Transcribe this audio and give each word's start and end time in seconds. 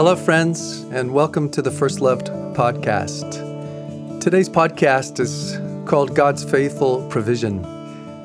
Hello, 0.00 0.16
friends, 0.16 0.80
and 0.92 1.12
welcome 1.12 1.50
to 1.50 1.60
the 1.60 1.70
First 1.70 2.00
Loved 2.00 2.28
podcast. 2.56 4.18
Today's 4.18 4.48
podcast 4.48 5.20
is 5.20 5.58
called 5.86 6.16
God's 6.16 6.42
Faithful 6.42 7.06
Provision. 7.10 7.62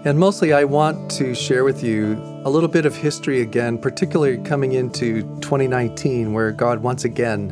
And 0.06 0.18
mostly, 0.18 0.54
I 0.54 0.64
want 0.64 1.12
to 1.12 1.36
share 1.36 1.66
with 1.66 1.84
you 1.84 2.14
a 2.46 2.50
little 2.50 2.70
bit 2.70 2.86
of 2.86 2.96
history 2.96 3.42
again, 3.42 3.78
particularly 3.78 4.38
coming 4.38 4.72
into 4.72 5.24
2019, 5.42 6.32
where 6.32 6.54
God 6.54 6.82
once 6.82 7.04
again 7.04 7.50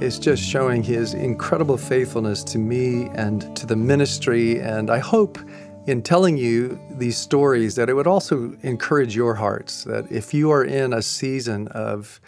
is 0.00 0.18
just 0.18 0.42
showing 0.42 0.82
his 0.82 1.14
incredible 1.14 1.76
faithfulness 1.76 2.42
to 2.42 2.58
me 2.58 3.04
and 3.14 3.56
to 3.56 3.64
the 3.64 3.76
ministry. 3.76 4.60
And 4.60 4.90
I 4.90 4.98
hope 4.98 5.38
in 5.86 6.02
telling 6.02 6.36
you 6.36 6.80
these 6.90 7.16
stories 7.16 7.76
that 7.76 7.88
it 7.88 7.94
would 7.94 8.08
also 8.08 8.56
encourage 8.62 9.14
your 9.14 9.36
hearts 9.36 9.84
that 9.84 10.10
if 10.10 10.34
you 10.34 10.50
are 10.50 10.64
in 10.64 10.92
a 10.92 11.00
season 11.00 11.68
of 11.68 12.20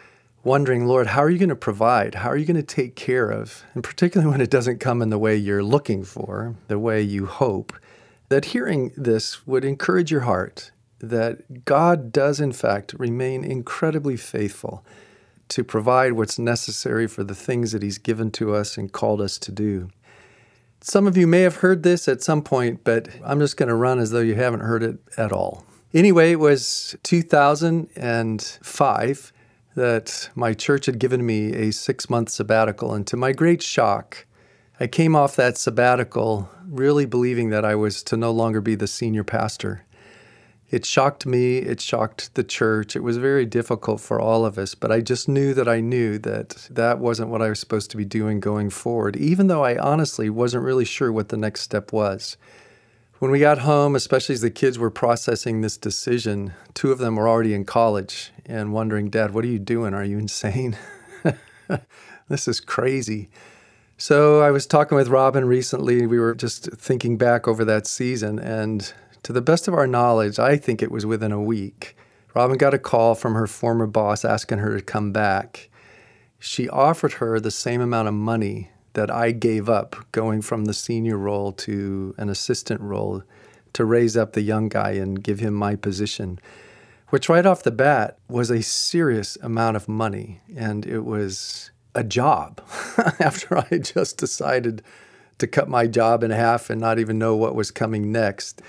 wondering, 0.45 0.86
Lord, 0.86 1.08
how 1.08 1.22
are 1.22 1.30
you 1.30 1.38
going 1.38 1.48
to 1.48 1.56
provide? 1.56 2.16
How 2.16 2.28
are 2.28 2.37
you 2.37 2.45
going 2.45 2.56
to 2.56 2.62
take 2.62 2.96
care 2.96 3.30
of? 3.30 3.64
And 3.74 3.82
particularly 3.82 4.30
when 4.30 4.41
it 4.41 4.50
doesn't 4.50 4.78
come 4.78 5.02
in 5.02 5.10
the 5.10 5.19
way 5.19 5.36
you're 5.36 5.62
looking 5.62 6.05
for, 6.05 6.55
the 6.69 6.78
way 6.78 7.02
you 7.02 7.27
hope, 7.27 7.73
that 8.28 8.46
hearing 8.46 8.92
this 8.96 9.46
would 9.46 9.64
encourage 9.64 10.10
your 10.10 10.22
heart 10.22 10.70
that 11.00 11.64
God 11.64 12.12
does, 12.12 12.41
in 12.41 12.52
fact, 12.52 12.95
remain 12.95 13.45
incredibly 13.45 14.16
faithful 14.16 14.84
to 15.48 15.64
provide 15.64 16.14
what's 16.14 16.38
necessary 16.38 17.06
for 17.06 17.22
the 17.24 17.34
things 17.34 17.72
that 17.72 17.83
He's 17.83 17.98
given 17.98 18.30
to 18.33 18.55
us 18.55 18.78
and 18.78 18.92
called 18.92 19.20
us 19.20 19.38
to 19.38 19.52
do. 19.52 19.91
Some 20.80 21.06
of 21.06 21.16
you 21.16 21.27
may 21.27 21.42
have 21.42 21.56
heard 21.56 21.83
this 21.83 22.08
at 22.08 22.22
some 22.22 22.42
point, 22.42 22.84
but 22.84 23.08
I'm 23.24 23.41
just 23.41 23.56
going 23.56 23.69
to 23.69 23.74
run 23.74 23.98
as 23.98 24.11
though 24.11 24.20
you 24.20 24.34
haven't 24.34 24.61
heard 24.61 24.83
it 24.83 24.98
at 25.16 25.33
all. 25.33 25.64
Anyway, 25.92 26.33
it 26.33 26.41
was 26.41 26.97
2005 27.05 29.33
that 29.74 30.30
my 30.34 30.55
church 30.55 30.87
had 30.87 30.98
given 30.98 31.24
me 31.24 31.52
a 31.52 31.73
six 31.73 32.09
month 32.09 32.30
sabbatical. 32.30 32.95
And 32.95 33.06
to 33.06 33.16
my 33.16 33.33
great 33.33 33.62
shock, 33.62 34.27
I 34.80 34.86
came 34.86 35.14
off 35.14 35.36
that 35.36 35.58
sabbatical 35.58 36.48
really 36.67 37.06
believing 37.06 37.50
that 37.50 37.64
I 37.64 37.75
was 37.75 38.02
to 38.05 38.17
no 38.17 38.30
longer 38.30 38.61
be 38.61 38.75
the 38.75 38.86
senior 38.86 39.25
pastor. 39.25 39.84
It 40.70 40.84
shocked 40.84 41.27
me, 41.27 41.58
it 41.58 41.80
shocked 41.80 42.34
the 42.34 42.42
church. 42.42 42.97
It 42.97 43.02
was 43.02 43.17
very 43.17 43.47
difficult 43.47 44.00
for 44.00 44.19
all 44.19 44.45
of 44.45 44.58
us, 44.58 44.75
but 44.75 44.91
I 44.91 45.02
just 45.02 45.28
knew 45.28 45.55
that 45.55 45.69
I 45.69 45.80
knew 45.80 46.19
that 46.19 46.67
that 46.70 46.98
wasn't 46.98 47.30
what 47.30 47.42
I 47.42 47.48
was 47.48 47.61
supposed 47.61 47.91
to 47.92 47.97
be 47.97 48.05
doing 48.05 48.41
going 48.41 48.70
forward, 48.70 49.14
even 49.17 49.47
though 49.47 49.62
I 49.62 49.78
honestly 49.78 50.30
wasn't 50.30 50.64
really 50.64 50.84
sure 50.84 51.12
what 51.12 51.28
the 51.28 51.36
next 51.36 51.61
step 51.61 51.92
was. 51.92 52.36
When 53.20 53.31
we 53.31 53.39
got 53.39 53.59
home, 53.59 53.95
especially 53.95 54.34
as 54.34 54.41
the 54.41 54.51
kids 54.51 54.77
were 54.77 54.91
processing 54.91 55.61
this 55.61 55.77
decision, 55.77 56.53
two 56.75 56.91
of 56.91 56.98
them 56.98 57.15
were 57.15 57.29
already 57.29 57.55
in 57.55 57.65
college 57.65 58.33
and 58.45 58.73
wondering, 58.73 59.09
Dad, 59.09 59.33
what 59.33 59.45
are 59.45 59.48
you 59.48 59.61
doing? 59.61 59.95
Are 59.95 60.05
you 60.05 60.19
insane? 60.19 60.77
this 62.29 62.48
is 62.48 62.59
crazy. 62.59 63.31
So 63.97 64.41
I 64.41 64.51
was 64.51 64.67
talking 64.67 64.97
with 64.97 65.09
Robin 65.09 65.45
recently. 65.45 66.07
We 66.09 66.19
were 66.19 66.35
just 66.35 66.73
thinking 66.73 67.17
back 67.17 67.47
over 67.47 67.65
that 67.65 67.87
season. 67.87 68.41
And 68.41 68.92
to 69.23 69.33
the 69.33 69.41
best 69.41 69.69
of 69.69 69.75
our 69.75 69.87
knowledge, 69.87 70.41
I 70.41 70.57
think 70.57 70.83
it 70.83 70.91
was 70.91 71.07
within 71.07 71.31
a 71.31 71.41
week. 71.41 71.97
Robin 72.35 72.59
got 72.59 72.75
a 72.75 72.79
call 72.81 73.15
from 73.15 73.35
her 73.35 73.47
former 73.47 73.87
boss 73.87 74.25
asking 74.25 74.59
her 74.59 74.77
to 74.77 74.83
come 74.83 75.12
back. 75.12 75.70
She 76.41 76.69
offered 76.69 77.15
her 77.15 77.39
the 77.39 77.53
same 77.53 77.81
amount 77.81 78.09
of 78.09 78.15
money 78.15 78.70
that 78.95 79.11
I 79.11 79.31
gave 79.31 79.69
up 79.69 79.97
going 80.12 80.42
from 80.42 80.64
the 80.64 80.75
senior 80.75 81.17
role 81.17 81.53
to 81.53 82.14
an 82.17 82.28
assistant 82.28 82.81
role 82.81 83.23
to 83.75 83.84
raise 83.84 84.17
up 84.17 84.33
the 84.33 84.41
young 84.41 84.69
guy 84.69 84.92
and 84.92 85.23
give 85.23 85.41
him 85.41 85.55
my 85.55 85.77
position, 85.77 86.39
which 87.11 87.28
right 87.28 87.45
off 87.45 87.62
the 87.62 87.70
bat 87.70 88.19
was 88.28 88.51
a 88.51 88.62
serious 88.62 89.36
amount 89.42 89.77
of 89.77 89.89
money. 89.89 90.41
And 90.56 90.86
it 90.86 91.01
was 91.01 91.70
a 91.95 92.03
job 92.03 92.61
after 93.20 93.59
I 93.59 93.78
just 93.78 94.17
decided 94.17 94.83
to 95.39 95.47
cut 95.47 95.69
my 95.69 95.86
job 95.86 96.23
in 96.23 96.31
half 96.31 96.70
and 96.70 96.81
not 96.81 96.98
even 96.98 97.19
know 97.19 97.36
what 97.36 97.55
was 97.55 97.70
coming 97.70 98.12
next. 98.12 98.63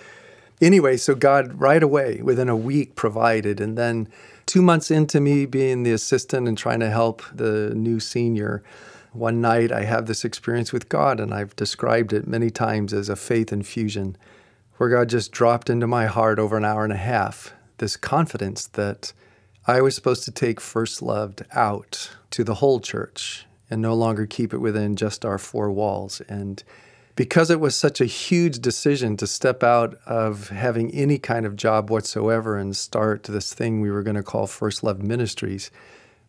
Anyway, 0.62 0.98
so 0.98 1.16
God 1.16 1.60
right 1.60 1.84
away, 1.84 2.22
within 2.22 2.50
a 2.50 2.56
week, 2.56 2.96
provided. 2.96 3.60
And 3.60 3.78
then 3.78 4.08
two 4.46 4.62
months 4.62 4.90
into 4.90 5.20
me 5.20 5.46
being 5.46 5.84
the 5.84 5.92
assistant 5.92 6.48
and 6.48 6.58
trying 6.58 6.80
to 6.80 6.90
help 6.90 7.24
the 7.34 7.74
new 7.76 8.00
senior, 8.00 8.64
one 9.16 9.42
night 9.42 9.72
I 9.72 9.84
have 9.84 10.06
this 10.06 10.26
experience 10.26 10.74
with 10.74 10.90
God, 10.90 11.20
and 11.20 11.34
I've 11.34 11.56
described 11.56 12.14
it 12.14 12.28
many 12.28 12.50
times 12.50 12.94
as 12.94 13.10
a 13.10 13.16
faith 13.16 13.52
infusion, 13.54 14.18
where 14.78 14.90
God 14.90 15.10
just 15.10 15.32
dropped 15.32 15.70
into 15.70 15.88
my 15.88 16.06
heart 16.06 16.38
over 16.38 16.58
an 16.58 16.66
hour 16.66 16.84
and 16.84 16.94
a 16.94 16.98
half 16.98 17.54
this 17.78 17.98
confidence 17.98 18.68
that 18.68 19.14
I 19.68 19.82
was 19.82 19.96
supposed 19.96 20.24
to 20.26 20.32
take 20.32 20.62
First 20.62 21.02
Loved 21.02 21.44
out 21.54 22.12
to 22.32 22.44
the 22.44 22.56
whole 22.56 22.80
church 22.80 23.46
and 23.70 23.82
no 23.82 23.96
longer 23.96 24.26
keep 24.26 24.54
it 24.54 24.60
within 24.60 24.96
just 24.96 25.26
our 25.26 25.38
four 25.38 25.72
walls. 25.72 26.22
And 26.30 26.64
because 27.16 27.50
it 27.50 27.60
was 27.60 27.76
such 27.76 28.00
a 28.00 28.06
huge 28.06 28.60
decision 28.60 29.18
to 29.18 29.28
step 29.28 29.64
out 29.64 29.96
of 30.06 30.50
having 30.50 30.94
any 30.94 31.18
kind 31.18 31.46
of 31.46 31.56
job 31.56 31.90
whatsoever 31.90 32.58
and 32.58 32.76
start 32.76 33.24
this 33.24 33.54
thing 33.54 33.82
we 33.82 33.90
were 33.90 34.04
going 34.04 34.18
to 34.18 34.24
call 34.24 34.48
First 34.48 34.84
Love 34.84 35.02
Ministries, 35.02 35.72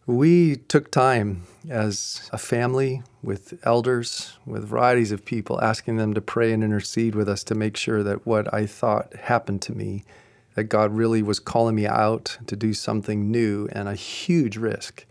we 0.07 0.57
took 0.57 0.91
time 0.91 1.43
as 1.69 2.31
a 2.33 2.39
family 2.39 3.03
with 3.23 3.59
elders, 3.65 4.39
with 4.47 4.69
varieties 4.69 5.11
of 5.11 5.25
people, 5.25 5.61
asking 5.61 5.97
them 5.97 6.15
to 6.15 6.21
pray 6.21 6.53
and 6.53 6.63
intercede 6.63 7.17
with 7.17 7.29
us 7.29 7.43
to 7.45 7.57
make 7.57 7.77
sure 7.77 8.05
that 8.05 8.25
what 8.25 8.53
I 8.55 8.67
thought 8.67 9.15
happened 9.17 9.63
to 9.63 9.73
me, 9.73 10.05
that 10.55 10.65
God 10.65 10.93
really 10.93 11.23
was 11.23 11.41
calling 11.41 11.75
me 11.75 11.87
out 11.87 12.39
to 12.47 12.55
do 12.55 12.73
something 12.73 13.31
new 13.31 13.69
and 13.73 13.89
a 13.89 13.97
huge 13.97 14.57
risk, 14.57 15.05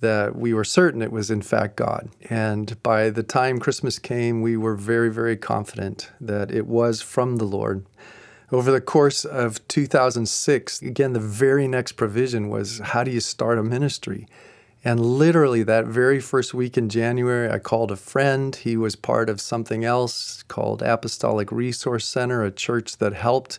that 0.00 0.34
we 0.34 0.52
were 0.52 0.64
certain 0.64 1.02
it 1.02 1.12
was 1.12 1.30
in 1.30 1.42
fact 1.42 1.76
God. 1.76 2.10
And 2.28 2.82
by 2.82 3.10
the 3.10 3.22
time 3.22 3.60
Christmas 3.60 4.00
came, 4.00 4.42
we 4.42 4.56
were 4.56 4.74
very, 4.74 5.08
very 5.08 5.36
confident 5.36 6.10
that 6.20 6.50
it 6.50 6.66
was 6.66 7.00
from 7.00 7.36
the 7.36 7.44
Lord. 7.44 7.86
Over 8.52 8.70
the 8.70 8.82
course 8.82 9.24
of 9.24 9.66
2006, 9.68 10.82
again, 10.82 11.14
the 11.14 11.20
very 11.20 11.66
next 11.66 11.92
provision 11.92 12.50
was 12.50 12.80
how 12.80 13.02
do 13.02 13.10
you 13.10 13.20
start 13.20 13.56
a 13.56 13.62
ministry? 13.62 14.28
And 14.84 15.00
literally, 15.00 15.62
that 15.62 15.86
very 15.86 16.20
first 16.20 16.52
week 16.52 16.76
in 16.76 16.90
January, 16.90 17.50
I 17.50 17.58
called 17.58 17.90
a 17.90 17.96
friend. 17.96 18.54
He 18.54 18.76
was 18.76 18.94
part 18.94 19.30
of 19.30 19.40
something 19.40 19.86
else 19.86 20.42
called 20.42 20.82
Apostolic 20.82 21.50
Resource 21.50 22.06
Center, 22.06 22.44
a 22.44 22.50
church 22.50 22.98
that 22.98 23.14
helped 23.14 23.58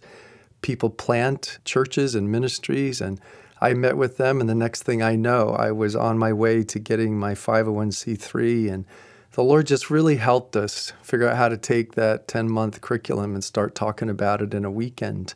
people 0.61 0.91
plant 0.91 1.57
churches 1.65 2.13
and 2.13 2.31
ministries. 2.31 3.01
And 3.01 3.19
I 3.59 3.73
met 3.73 3.97
with 3.97 4.17
them, 4.17 4.39
and 4.39 4.47
the 4.47 4.53
next 4.53 4.83
thing 4.83 5.01
I 5.01 5.15
know, 5.15 5.55
I 5.57 5.71
was 5.71 5.95
on 5.95 6.19
my 6.19 6.33
way 6.33 6.63
to 6.65 6.77
getting 6.77 7.17
my 7.17 7.33
501c3 7.33 8.71
and 8.71 8.85
the 9.33 9.43
Lord 9.43 9.65
just 9.65 9.89
really 9.89 10.17
helped 10.17 10.55
us 10.55 10.93
figure 11.01 11.27
out 11.27 11.37
how 11.37 11.49
to 11.49 11.57
take 11.57 11.95
that 11.95 12.27
10 12.27 12.49
month 12.49 12.81
curriculum 12.81 13.33
and 13.33 13.43
start 13.43 13.73
talking 13.73 14.09
about 14.09 14.41
it 14.41 14.53
in 14.53 14.63
a 14.63 14.71
weekend. 14.71 15.33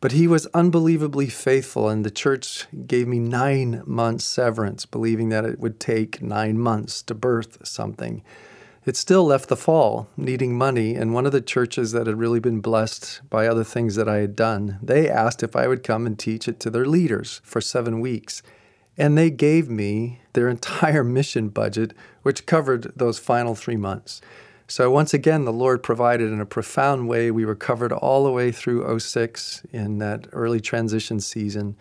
But 0.00 0.12
He 0.12 0.28
was 0.28 0.46
unbelievably 0.46 1.28
faithful, 1.28 1.88
and 1.88 2.04
the 2.04 2.10
church 2.10 2.66
gave 2.86 3.06
me 3.08 3.18
nine 3.18 3.82
months 3.84 4.24
severance, 4.24 4.86
believing 4.86 5.28
that 5.28 5.44
it 5.44 5.58
would 5.58 5.80
take 5.80 6.22
nine 6.22 6.58
months 6.58 7.02
to 7.02 7.14
birth 7.14 7.58
something. 7.66 8.22
It 8.84 8.96
still 8.96 9.24
left 9.24 9.48
the 9.48 9.56
fall 9.56 10.08
needing 10.16 10.56
money, 10.56 10.94
and 10.94 11.14
one 11.14 11.26
of 11.26 11.32
the 11.32 11.40
churches 11.40 11.92
that 11.92 12.08
had 12.08 12.18
really 12.18 12.40
been 12.40 12.60
blessed 12.60 13.22
by 13.30 13.46
other 13.46 13.62
things 13.64 13.94
that 13.96 14.08
I 14.08 14.16
had 14.16 14.34
done, 14.34 14.78
they 14.82 15.08
asked 15.08 15.42
if 15.42 15.54
I 15.54 15.68
would 15.68 15.84
come 15.84 16.06
and 16.06 16.18
teach 16.18 16.48
it 16.48 16.58
to 16.60 16.70
their 16.70 16.86
leaders 16.86 17.40
for 17.44 17.60
seven 17.60 18.00
weeks. 18.00 18.42
And 18.98 19.16
they 19.16 19.30
gave 19.30 19.68
me 19.68 20.20
their 20.32 20.48
entire 20.56 21.04
mission 21.04 21.48
budget, 21.48 21.92
which 22.22 22.46
covered 22.46 22.92
those 22.96 23.18
final 23.18 23.54
three 23.54 23.76
months. 23.76 24.20
So 24.68 24.90
once 24.90 25.12
again, 25.12 25.44
the 25.44 25.52
Lord 25.52 25.82
provided 25.82 26.32
in 26.32 26.40
a 26.40 26.46
profound 26.46 27.06
way. 27.06 27.30
We 27.30 27.44
were 27.44 27.54
covered 27.54 27.92
all 27.92 28.24
the 28.24 28.30
way 28.30 28.50
through 28.50 28.98
06 28.98 29.66
in 29.70 29.98
that 29.98 30.28
early 30.32 30.60
transition 30.60 31.20
season. 31.20 31.76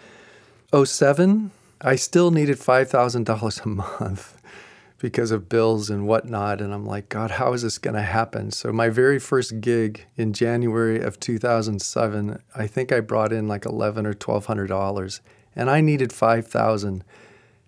07, 0.74 1.52
I 1.80 1.96
still 1.96 2.32
needed 2.32 2.58
$5,000 2.58 3.66
a 3.66 3.70
month 4.02 4.42
because 5.02 5.32
of 5.32 5.50
bills 5.50 5.90
and 5.90 6.08
whatnot. 6.08 6.62
And 6.62 6.74
I'm 6.74 6.86
like, 6.86 7.10
God, 7.10 7.32
how 7.32 7.54
is 7.54 7.64
this 7.64 7.78
going 7.78 7.96
to 7.96 8.02
happen? 8.02 8.52
So, 8.52 8.72
my 8.72 8.90
very 8.90 9.20
first 9.20 9.62
gig 9.62 10.06
in 10.16 10.34
January 10.34 11.02
of 11.02 11.20
2007, 11.20 12.42
I 12.56 12.68
think 12.68 12.92
I 12.92 13.00
brought 13.00 13.34
in 13.34 13.48
like 13.48 13.66
eleven 13.66 14.06
or 14.06 14.14
twelve 14.14 14.46
hundred 14.46 14.68
dollars, 14.68 15.22
and 15.56 15.70
I 15.70 15.82
needed 15.82 16.14
5,000. 16.14 17.04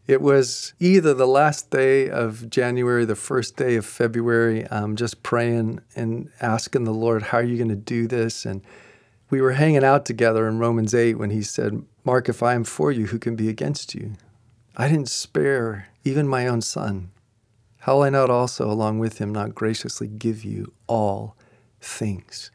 It 0.06 0.22
was 0.22 0.74
either 0.80 1.14
the 1.14 1.28
last 1.28 1.72
day 1.72 2.10
of 2.10 2.50
January, 2.50 3.06
the 3.06 3.16
first 3.16 3.56
day 3.56 3.76
of 3.76 3.86
February, 3.86 4.68
um, 4.68 4.96
just 4.96 5.24
praying 5.24 5.80
and 5.96 6.30
asking 6.42 6.84
the 6.84 6.94
Lord, 6.94 7.24
How 7.24 7.38
are 7.38 7.44
you 7.44 7.58
going 7.58 7.70
to 7.70 7.76
do 7.76 8.08
this? 8.08 8.46
And 8.46 8.62
we 9.30 9.40
were 9.40 9.54
hanging 9.54 9.84
out 9.84 10.06
together 10.06 10.48
in 10.48 10.60
Romans 10.60 10.94
8 10.94 11.16
when 11.16 11.30
he 11.30 11.42
said, 11.42 11.84
Mark, 12.04 12.28
if 12.28 12.44
I 12.44 12.54
am 12.54 12.66
for 12.66 12.92
you, 12.92 13.08
who 13.08 13.20
can 13.20 13.36
be 13.36 13.48
against 13.48 13.96
you? 13.96 14.14
I 14.76 14.90
didn't 14.90 15.10
spare 15.10 15.88
even 16.04 16.28
my 16.28 16.48
own 16.48 16.62
son. 16.62 17.12
How 17.80 17.96
will 17.96 18.04
I 18.04 18.10
not 18.10 18.30
also, 18.30 18.70
along 18.70 19.00
with 19.00 19.20
him, 19.20 19.32
not 19.32 19.56
graciously 19.56 20.08
give 20.08 20.44
you 20.44 20.74
all 20.88 21.36
things? 21.80 22.52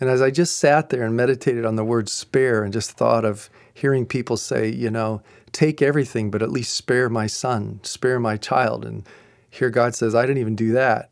And 0.00 0.08
as 0.08 0.22
I 0.22 0.30
just 0.30 0.58
sat 0.58 0.88
there 0.88 1.04
and 1.04 1.14
meditated 1.14 1.66
on 1.66 1.76
the 1.76 1.84
word 1.84 2.08
spare 2.08 2.64
and 2.64 2.72
just 2.72 2.92
thought 2.92 3.24
of 3.24 3.50
hearing 3.74 4.06
people 4.06 4.38
say, 4.38 4.68
you 4.68 4.90
know, 4.90 5.22
take 5.52 5.82
everything, 5.82 6.30
but 6.30 6.42
at 6.42 6.50
least 6.50 6.74
spare 6.74 7.08
my 7.08 7.26
son, 7.26 7.80
spare 7.82 8.18
my 8.18 8.36
child. 8.36 8.84
And 8.84 9.06
here 9.50 9.70
God 9.70 9.94
says, 9.94 10.14
I 10.14 10.22
didn't 10.22 10.38
even 10.38 10.56
do 10.56 10.72
that. 10.72 11.10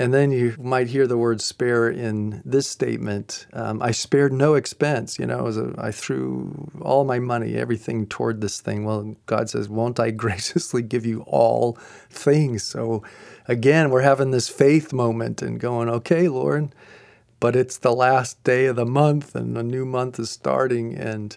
And 0.00 0.14
then 0.14 0.30
you 0.30 0.54
might 0.60 0.88
hear 0.88 1.08
the 1.08 1.18
word 1.18 1.40
spare 1.40 1.88
in 1.90 2.40
this 2.44 2.68
statement 2.68 3.46
um, 3.52 3.82
I 3.82 3.90
spared 3.90 4.32
no 4.32 4.54
expense. 4.54 5.18
You 5.18 5.26
know, 5.26 5.48
a, 5.48 5.86
I 5.86 5.90
threw 5.90 6.70
all 6.80 7.04
my 7.04 7.18
money, 7.18 7.56
everything 7.56 8.06
toward 8.06 8.40
this 8.40 8.60
thing. 8.60 8.84
Well, 8.84 9.16
God 9.26 9.50
says, 9.50 9.68
Won't 9.68 9.98
I 9.98 10.10
graciously 10.12 10.82
give 10.82 11.04
you 11.04 11.22
all 11.26 11.76
things? 12.10 12.62
So 12.62 13.02
again, 13.48 13.90
we're 13.90 14.02
having 14.02 14.30
this 14.30 14.48
faith 14.48 14.92
moment 14.92 15.42
and 15.42 15.58
going, 15.58 15.88
Okay, 15.88 16.28
Lord, 16.28 16.72
but 17.40 17.56
it's 17.56 17.78
the 17.78 17.92
last 17.92 18.42
day 18.44 18.66
of 18.66 18.76
the 18.76 18.86
month 18.86 19.34
and 19.34 19.56
a 19.56 19.62
new 19.62 19.84
month 19.84 20.18
is 20.18 20.30
starting. 20.30 20.94
And 20.94 21.36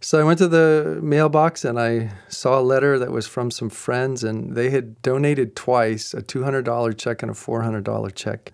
so 0.00 0.20
I 0.20 0.24
went 0.24 0.38
to 0.38 0.48
the 0.48 0.98
mailbox 1.02 1.64
and 1.64 1.78
I 1.78 2.12
saw 2.28 2.58
a 2.58 2.62
letter 2.62 2.98
that 2.98 3.12
was 3.12 3.26
from 3.26 3.50
some 3.50 3.70
friends, 3.70 4.24
and 4.24 4.56
they 4.56 4.70
had 4.70 5.00
donated 5.02 5.54
twice 5.54 6.12
a 6.12 6.22
$200 6.22 6.98
check 6.98 7.22
and 7.22 7.30
a 7.30 7.34
$400 7.34 8.14
check. 8.14 8.52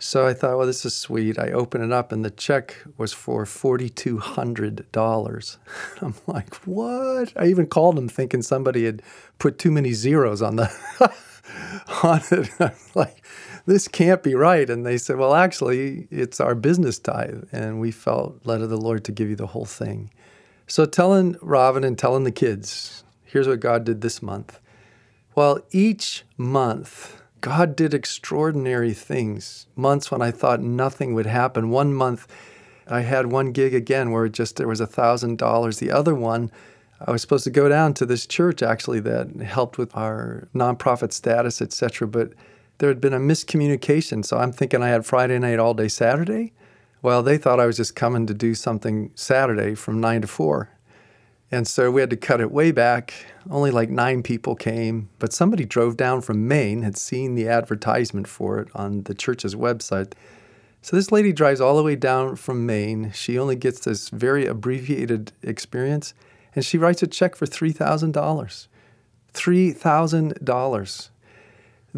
So 0.00 0.28
I 0.28 0.34
thought, 0.34 0.56
well, 0.56 0.66
this 0.66 0.84
is 0.84 0.94
sweet. 0.94 1.40
I 1.40 1.50
open 1.50 1.82
it 1.82 1.90
up, 1.90 2.12
and 2.12 2.24
the 2.24 2.30
check 2.30 2.76
was 2.96 3.12
for 3.12 3.44
$4,200. 3.44 5.56
I'm 6.00 6.14
like, 6.28 6.54
what? 6.64 7.32
I 7.36 7.46
even 7.46 7.66
called 7.66 7.96
them 7.96 8.08
thinking 8.08 8.42
somebody 8.42 8.84
had 8.84 9.02
put 9.40 9.58
too 9.58 9.72
many 9.72 9.92
zeros 9.92 10.40
on 10.40 10.54
the 10.54 10.72
on 12.04 12.20
it. 12.30 12.48
I'm 12.60 12.70
like, 12.94 13.24
this 13.68 13.86
can't 13.86 14.22
be 14.22 14.34
right. 14.34 14.68
And 14.68 14.84
they 14.84 14.96
said, 14.96 15.16
well, 15.16 15.34
actually, 15.34 16.08
it's 16.10 16.40
our 16.40 16.54
business 16.54 16.98
tithe, 16.98 17.44
and 17.52 17.78
we 17.78 17.90
felt 17.90 18.40
led 18.44 18.62
of 18.62 18.70
the 18.70 18.78
Lord 18.78 19.04
to 19.04 19.12
give 19.12 19.28
you 19.28 19.36
the 19.36 19.48
whole 19.48 19.66
thing. 19.66 20.10
So 20.66 20.86
telling 20.86 21.36
Robin 21.42 21.84
and 21.84 21.98
telling 21.98 22.24
the 22.24 22.32
kids, 22.32 23.04
here's 23.24 23.46
what 23.46 23.60
God 23.60 23.84
did 23.84 24.00
this 24.00 24.22
month. 24.22 24.58
Well, 25.34 25.60
each 25.70 26.24
month, 26.36 27.20
God 27.40 27.76
did 27.76 27.92
extraordinary 27.92 28.94
things. 28.94 29.66
Months 29.76 30.10
when 30.10 30.22
I 30.22 30.30
thought 30.30 30.60
nothing 30.60 31.14
would 31.14 31.26
happen. 31.26 31.70
One 31.70 31.92
month, 31.92 32.26
I 32.88 33.02
had 33.02 33.26
one 33.26 33.52
gig 33.52 33.74
again 33.74 34.10
where 34.10 34.28
just 34.28 34.56
there 34.56 34.66
was 34.66 34.80
a 34.80 34.86
thousand 34.86 35.36
dollars. 35.38 35.78
The 35.78 35.92
other 35.92 36.14
one, 36.14 36.50
I 37.00 37.12
was 37.12 37.20
supposed 37.20 37.44
to 37.44 37.50
go 37.50 37.68
down 37.68 37.92
to 37.94 38.06
this 38.06 38.26
church 38.26 38.62
actually 38.62 39.00
that 39.00 39.36
helped 39.42 39.76
with 39.76 39.94
our 39.94 40.48
nonprofit 40.54 41.12
status, 41.12 41.60
etc. 41.60 42.08
But 42.08 42.32
there 42.78 42.88
had 42.88 43.00
been 43.00 43.12
a 43.12 43.18
miscommunication, 43.18 44.24
so 44.24 44.38
I'm 44.38 44.52
thinking 44.52 44.82
I 44.82 44.88
had 44.88 45.04
Friday 45.04 45.38
night 45.38 45.58
all 45.58 45.74
day 45.74 45.88
Saturday. 45.88 46.52
Well, 47.02 47.22
they 47.22 47.38
thought 47.38 47.60
I 47.60 47.66
was 47.66 47.76
just 47.76 47.94
coming 47.94 48.26
to 48.26 48.34
do 48.34 48.54
something 48.54 49.10
Saturday 49.14 49.74
from 49.74 50.00
9 50.00 50.22
to 50.22 50.26
4. 50.26 50.68
And 51.50 51.66
so 51.66 51.90
we 51.90 52.00
had 52.02 52.10
to 52.10 52.16
cut 52.16 52.40
it 52.40 52.52
way 52.52 52.72
back. 52.72 53.14
Only 53.50 53.70
like 53.70 53.88
nine 53.88 54.22
people 54.22 54.54
came, 54.54 55.08
but 55.18 55.32
somebody 55.32 55.64
drove 55.64 55.96
down 55.96 56.20
from 56.20 56.46
Maine, 56.46 56.82
had 56.82 56.98
seen 56.98 57.34
the 57.34 57.48
advertisement 57.48 58.28
for 58.28 58.58
it 58.58 58.68
on 58.74 59.04
the 59.04 59.14
church's 59.14 59.54
website. 59.54 60.12
So 60.82 60.94
this 60.94 61.10
lady 61.10 61.32
drives 61.32 61.60
all 61.60 61.76
the 61.76 61.82
way 61.82 61.96
down 61.96 62.36
from 62.36 62.66
Maine. 62.66 63.12
She 63.12 63.38
only 63.38 63.56
gets 63.56 63.80
this 63.80 64.10
very 64.10 64.46
abbreviated 64.46 65.32
experience, 65.42 66.14
and 66.54 66.64
she 66.64 66.78
writes 66.78 67.02
a 67.02 67.06
check 67.06 67.34
for 67.34 67.46
$3,000. 67.46 68.68
$3,000. 69.32 71.08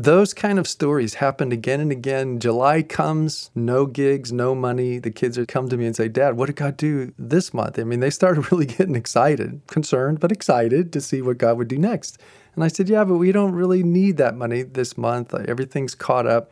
Those 0.00 0.32
kind 0.32 0.58
of 0.58 0.66
stories 0.66 1.12
happened 1.12 1.52
again 1.52 1.78
and 1.78 1.92
again. 1.92 2.40
July 2.40 2.82
comes, 2.82 3.50
no 3.54 3.84
gigs, 3.84 4.32
no 4.32 4.54
money. 4.54 4.98
The 4.98 5.10
kids 5.10 5.36
would 5.36 5.48
come 5.48 5.68
to 5.68 5.76
me 5.76 5.84
and 5.84 5.94
say, 5.94 6.08
Dad, 6.08 6.38
what 6.38 6.46
did 6.46 6.56
God 6.56 6.78
do 6.78 7.12
this 7.18 7.52
month? 7.52 7.78
I 7.78 7.84
mean, 7.84 8.00
they 8.00 8.08
started 8.08 8.50
really 8.50 8.64
getting 8.64 8.94
excited, 8.94 9.60
concerned, 9.66 10.18
but 10.18 10.32
excited 10.32 10.90
to 10.94 11.02
see 11.02 11.20
what 11.20 11.36
God 11.36 11.58
would 11.58 11.68
do 11.68 11.76
next. 11.76 12.16
And 12.54 12.64
I 12.64 12.68
said, 12.68 12.88
Yeah, 12.88 13.04
but 13.04 13.18
we 13.18 13.30
don't 13.30 13.52
really 13.52 13.82
need 13.82 14.16
that 14.16 14.34
money 14.34 14.62
this 14.62 14.96
month. 14.96 15.34
Everything's 15.34 15.94
caught 15.94 16.26
up. 16.26 16.50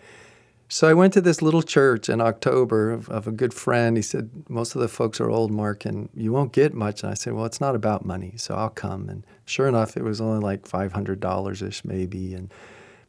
So 0.69 0.87
I 0.87 0.93
went 0.93 1.15
to 1.15 1.23
this 1.23 1.41
little 1.41 1.63
church 1.63 2.11
in 2.11 2.21
October 2.21 2.91
of, 2.91 3.09
of, 3.09 3.27
a 3.27 3.33
good 3.33 3.55
friend. 3.55 3.97
He 3.97 4.03
said, 4.03 4.29
Most 4.51 4.75
of 4.75 4.83
the 4.83 4.89
folks 4.89 5.23
are 5.23 5.31
old, 5.31 5.51
Mark, 5.51 5.87
and 5.87 6.11
you 6.15 6.33
won't 6.33 6.53
get 6.53 6.75
much. 6.75 7.03
And 7.03 7.11
I 7.11 7.15
said, 7.15 7.33
Well, 7.33 7.47
it's 7.47 7.63
not 7.63 7.75
about 7.75 8.05
money, 8.05 8.35
so 8.37 8.57
I'll 8.57 8.69
come. 8.69 9.09
And 9.09 9.25
sure 9.47 9.69
enough, 9.69 9.97
it 9.97 10.03
was 10.03 10.21
only 10.21 10.41
like 10.41 10.69
$500 10.69 11.67
ish, 11.67 11.83
maybe. 11.87 12.35
And 12.35 12.53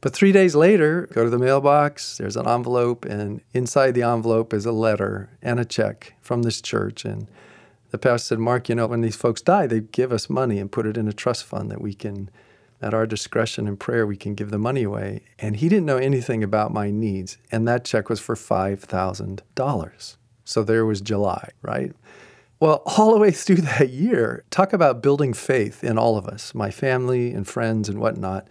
but 0.02 0.14
three 0.14 0.32
days 0.32 0.56
later, 0.56 1.10
go 1.14 1.26
to 1.26 1.30
the 1.30 1.38
mailbox, 1.38 2.18
there's 2.18 2.38
an 2.38 2.48
envelope, 2.48 3.04
and 3.06 3.42
inside 3.54 3.92
the 3.92 4.04
envelope 4.04 4.54
is 4.54 4.66
a 4.66 4.72
letter 4.72 5.30
and 5.42 5.60
a 5.60 5.66
check 5.66 6.14
from 6.22 6.44
this 6.44 6.62
church. 6.62 7.04
And 7.04 7.28
the 7.92 7.98
pastor 7.98 8.28
said, 8.36 8.40
Mark, 8.40 8.70
you 8.70 8.76
know, 8.76 8.88
when 8.88 9.02
these 9.02 9.18
folks 9.18 9.42
die, 9.42 9.68
they 9.68 9.82
give 9.82 10.14
us 10.14 10.30
money 10.30 10.58
and 10.58 10.72
put 10.72 10.86
it 10.86 10.96
in 10.96 11.08
a 11.08 11.14
trust 11.14 11.44
fund 11.44 11.70
that 11.70 11.82
we 11.82 11.94
can, 11.94 12.30
at 12.82 12.94
our 12.94 13.06
discretion 13.06 13.68
and 13.68 13.78
prayer, 13.78 14.08
we 14.08 14.16
can 14.16 14.36
give 14.36 14.52
the 14.52 14.58
money 14.58 14.84
away. 14.84 15.24
And 15.38 15.58
he 15.58 15.68
didn't 15.68 15.86
know 15.86 15.98
anything 15.98 16.44
about 16.44 16.74
my 16.74 16.92
needs. 16.92 17.38
And 17.52 17.68
that 17.68 17.84
check 17.84 18.08
was 18.08 18.22
for 18.22 18.36
$5,000. 18.36 20.16
So 20.46 20.64
there 20.64 20.86
was 20.86 21.02
July, 21.02 21.50
right? 21.62 21.92
Well, 22.62 22.84
all 22.86 23.14
the 23.14 23.20
way 23.20 23.32
through 23.32 23.58
that 23.58 23.90
year, 23.90 24.44
talk 24.50 24.72
about 24.72 25.02
building 25.02 25.34
faith 25.34 25.84
in 25.84 25.98
all 25.98 26.18
of 26.18 26.26
us, 26.26 26.56
my 26.56 26.72
family 26.72 27.34
and 27.34 27.46
friends 27.46 27.90
and 27.90 28.00
whatnot. 28.00 28.48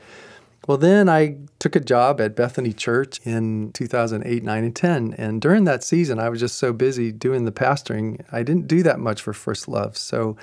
Well, 0.69 0.77
then 0.77 1.09
I 1.09 1.39
took 1.59 1.75
a 1.77 1.81
job 1.81 2.21
at 2.21 2.37
Bethany 2.37 2.75
Church 2.75 3.21
in 3.25 3.73
2008, 3.73 4.45
9, 4.45 4.65
and 4.65 4.77
10. 4.77 5.15
And 5.17 5.41
during 5.41 5.65
that 5.65 5.83
season, 5.83 6.19
I 6.19 6.29
was 6.29 6.41
just 6.41 6.59
so 6.59 6.75
busy 6.75 7.11
doing 7.11 7.47
the 7.47 7.53
pastoring, 7.53 8.23
I 8.31 8.43
didn't 8.43 8.69
do 8.69 8.83
that 8.83 9.01
much 9.01 9.23
for 9.23 9.33
First 9.33 9.67
Love. 9.67 9.97
So, 9.97 10.37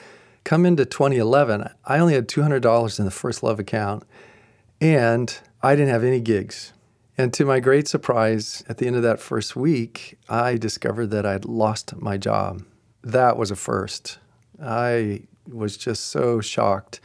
come 0.44 0.66
into 0.66 0.83
2011, 0.83 1.69
I 1.86 2.00
only 2.00 2.16
had 2.16 2.27
$200 2.27 2.98
in 2.98 3.06
the 3.06 3.12
First 3.12 3.44
Love 3.44 3.60
account, 3.60 4.01
and 4.81 5.38
I 5.62 5.75
didn't 5.75 5.92
have 5.92 6.04
any 6.04 6.22
gigs. 6.22 6.74
And 7.19 7.31
to 7.36 7.45
my 7.45 7.60
great 7.60 7.88
surprise, 7.88 8.63
at 8.68 8.80
the 8.80 8.88
end 8.88 8.95
of 8.95 9.04
that 9.04 9.19
first 9.19 9.56
week, 9.56 10.18
I 10.27 10.57
discovered 10.57 11.12
that 11.12 11.27
I'd 11.27 11.45
lost 11.45 11.95
my 11.98 12.18
job. 12.18 12.63
That 13.04 13.38
was 13.38 13.51
a 13.51 13.56
first. 13.56 14.18
I 14.60 15.27
was 15.48 15.77
just 15.77 16.07
so 16.07 16.42
shocked. 16.42 17.00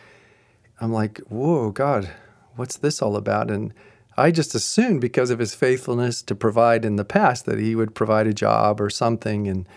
I'm 0.80 0.90
like, 0.90 1.18
whoa, 1.28 1.70
God, 1.70 2.08
what's 2.56 2.76
this 2.76 3.02
all 3.02 3.16
about? 3.16 3.50
And 3.50 3.72
I 4.16 4.30
just 4.30 4.54
assumed 4.54 5.00
because 5.00 5.30
of 5.30 5.38
his 5.38 5.54
faithfulness 5.54 6.22
to 6.22 6.34
provide 6.34 6.84
in 6.84 6.96
the 6.96 7.04
past 7.04 7.46
that 7.46 7.58
he 7.58 7.74
would 7.74 7.94
provide 7.94 8.26
a 8.26 8.34
job 8.34 8.80
or 8.80 8.90
something. 8.90 9.48
And 9.48 9.68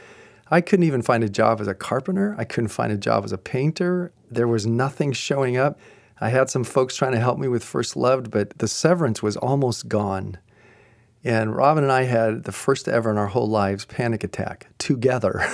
I 0.50 0.62
couldn't 0.62 0.86
even 0.86 1.02
find 1.02 1.24
a 1.24 1.30
job 1.30 1.62
as 1.62 1.68
a 1.68 1.74
carpenter. 1.74 2.36
I 2.38 2.44
couldn't 2.44 2.70
find 2.70 2.92
a 2.92 2.98
job 2.98 3.24
as 3.24 3.32
a 3.32 3.38
painter. 3.38 4.12
There 4.30 4.48
was 4.48 4.66
nothing 4.66 5.14
showing 5.14 5.58
up. 5.58 5.80
I 6.20 6.30
had 6.30 6.50
some 6.50 6.64
folks 6.64 6.96
trying 6.96 7.14
to 7.14 7.20
help 7.20 7.38
me 7.38 7.48
with 7.48 7.64
First 7.64 7.96
Loved, 7.96 8.32
but 8.32 8.58
the 8.60 8.68
severance 8.68 9.22
was 9.22 9.38
almost 9.38 9.88
gone. 9.88 10.38
And 11.24 11.56
Robin 11.56 11.84
and 11.84 11.92
I 11.92 12.04
had 12.04 12.44
the 12.44 12.52
first 12.52 12.88
ever 12.88 13.10
in 13.10 13.18
our 13.18 13.28
whole 13.28 13.48
lives 13.48 13.86
panic 13.86 14.24
attack 14.24 14.68
together. 14.78 15.46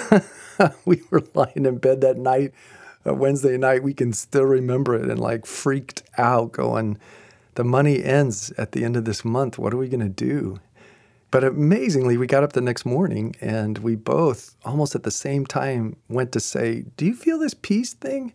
we 0.85 1.03
were 1.11 1.23
lying 1.33 1.65
in 1.65 1.77
bed 1.77 2.01
that 2.01 2.17
night 2.17 2.53
a 3.05 3.13
Wednesday 3.13 3.57
night, 3.57 3.83
we 3.83 3.93
can 3.93 4.13
still 4.13 4.45
remember 4.45 4.95
it 4.95 5.09
and 5.09 5.19
like 5.19 5.45
freaked 5.45 6.03
out, 6.17 6.51
going, 6.51 6.97
the 7.55 7.63
money 7.63 8.03
ends 8.03 8.51
at 8.57 8.71
the 8.71 8.83
end 8.83 8.95
of 8.95 9.05
this 9.05 9.25
month. 9.25 9.57
What 9.57 9.73
are 9.73 9.77
we 9.77 9.89
going 9.89 9.99
to 9.99 10.09
do? 10.09 10.59
But 11.31 11.43
amazingly, 11.43 12.17
we 12.17 12.25
got 12.25 12.43
up 12.43 12.53
the 12.53 12.61
next 12.61 12.85
morning 12.85 13.35
and 13.39 13.77
we 13.79 13.95
both, 13.95 14.55
almost 14.65 14.95
at 14.95 15.03
the 15.03 15.11
same 15.11 15.45
time, 15.45 15.95
went 16.07 16.31
to 16.31 16.39
say, 16.39 16.85
Do 16.97 17.05
you 17.05 17.13
feel 17.13 17.37
this 17.37 17.53
peace 17.53 17.93
thing? 17.93 18.33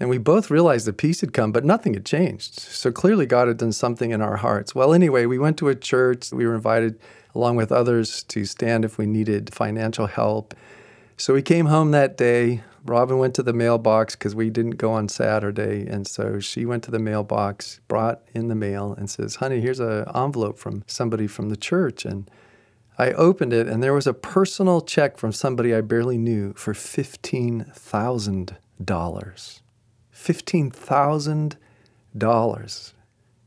And 0.00 0.10
we 0.10 0.18
both 0.18 0.50
realized 0.50 0.86
the 0.86 0.92
peace 0.92 1.20
had 1.20 1.32
come, 1.32 1.52
but 1.52 1.64
nothing 1.64 1.94
had 1.94 2.04
changed. 2.04 2.58
So 2.58 2.90
clearly, 2.90 3.26
God 3.26 3.48
had 3.48 3.58
done 3.58 3.72
something 3.72 4.10
in 4.10 4.20
our 4.20 4.36
hearts. 4.36 4.74
Well, 4.74 4.92
anyway, 4.92 5.24
we 5.24 5.38
went 5.38 5.56
to 5.58 5.68
a 5.68 5.74
church. 5.74 6.32
We 6.32 6.46
were 6.46 6.54
invited, 6.54 6.98
along 7.34 7.56
with 7.56 7.70
others, 7.70 8.24
to 8.24 8.44
stand 8.44 8.84
if 8.84 8.98
we 8.98 9.06
needed 9.06 9.54
financial 9.54 10.06
help. 10.06 10.52
So 11.16 11.32
we 11.32 11.42
came 11.42 11.66
home 11.66 11.92
that 11.92 12.16
day. 12.16 12.62
Robin 12.84 13.18
went 13.18 13.34
to 13.34 13.42
the 13.42 13.54
mailbox 13.54 14.14
because 14.14 14.34
we 14.34 14.50
didn't 14.50 14.72
go 14.72 14.92
on 14.92 15.08
Saturday. 15.08 15.86
And 15.86 16.06
so 16.06 16.38
she 16.38 16.66
went 16.66 16.84
to 16.84 16.90
the 16.90 16.98
mailbox, 16.98 17.80
brought 17.88 18.20
in 18.34 18.48
the 18.48 18.54
mail, 18.54 18.94
and 18.96 19.08
says, 19.08 19.36
Honey, 19.36 19.60
here's 19.60 19.80
an 19.80 20.04
envelope 20.14 20.58
from 20.58 20.84
somebody 20.86 21.26
from 21.26 21.48
the 21.48 21.56
church. 21.56 22.04
And 22.04 22.30
I 22.98 23.12
opened 23.12 23.54
it, 23.54 23.66
and 23.66 23.82
there 23.82 23.94
was 23.94 24.06
a 24.06 24.14
personal 24.14 24.82
check 24.82 25.16
from 25.16 25.32
somebody 25.32 25.74
I 25.74 25.80
barely 25.80 26.18
knew 26.18 26.52
for 26.52 26.74
$15,000. 26.74 29.60
$15,000. 30.14 32.92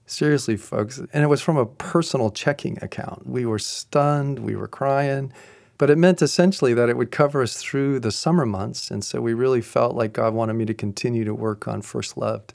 Seriously, 0.06 0.58
folks. 0.58 1.00
And 1.14 1.24
it 1.24 1.28
was 1.28 1.42
from 1.42 1.58
a 1.58 1.66
personal 1.66 2.30
checking 2.32 2.78
account. 2.82 3.28
We 3.28 3.46
were 3.46 3.60
stunned, 3.60 4.40
we 4.40 4.56
were 4.56 4.68
crying. 4.68 5.32
But 5.78 5.90
it 5.90 5.98
meant 5.98 6.22
essentially 6.22 6.74
that 6.74 6.90
it 6.90 6.98
would 6.98 7.12
cover 7.12 7.44
us 7.44 7.58
through 7.58 8.00
the 8.00 8.12
summer 8.12 8.46
months. 8.46 8.90
And 8.90 9.04
so 9.04 9.22
we 9.22 9.34
really 9.34 9.62
felt 9.62 9.96
like 9.96 10.14
God 10.14 10.34
wanted 10.34 10.54
me 10.54 10.66
to 10.66 10.74
continue 10.74 11.24
to 11.24 11.36
work 11.36 11.68
on 11.68 11.82
First 11.82 12.18
Loved. 12.18 12.54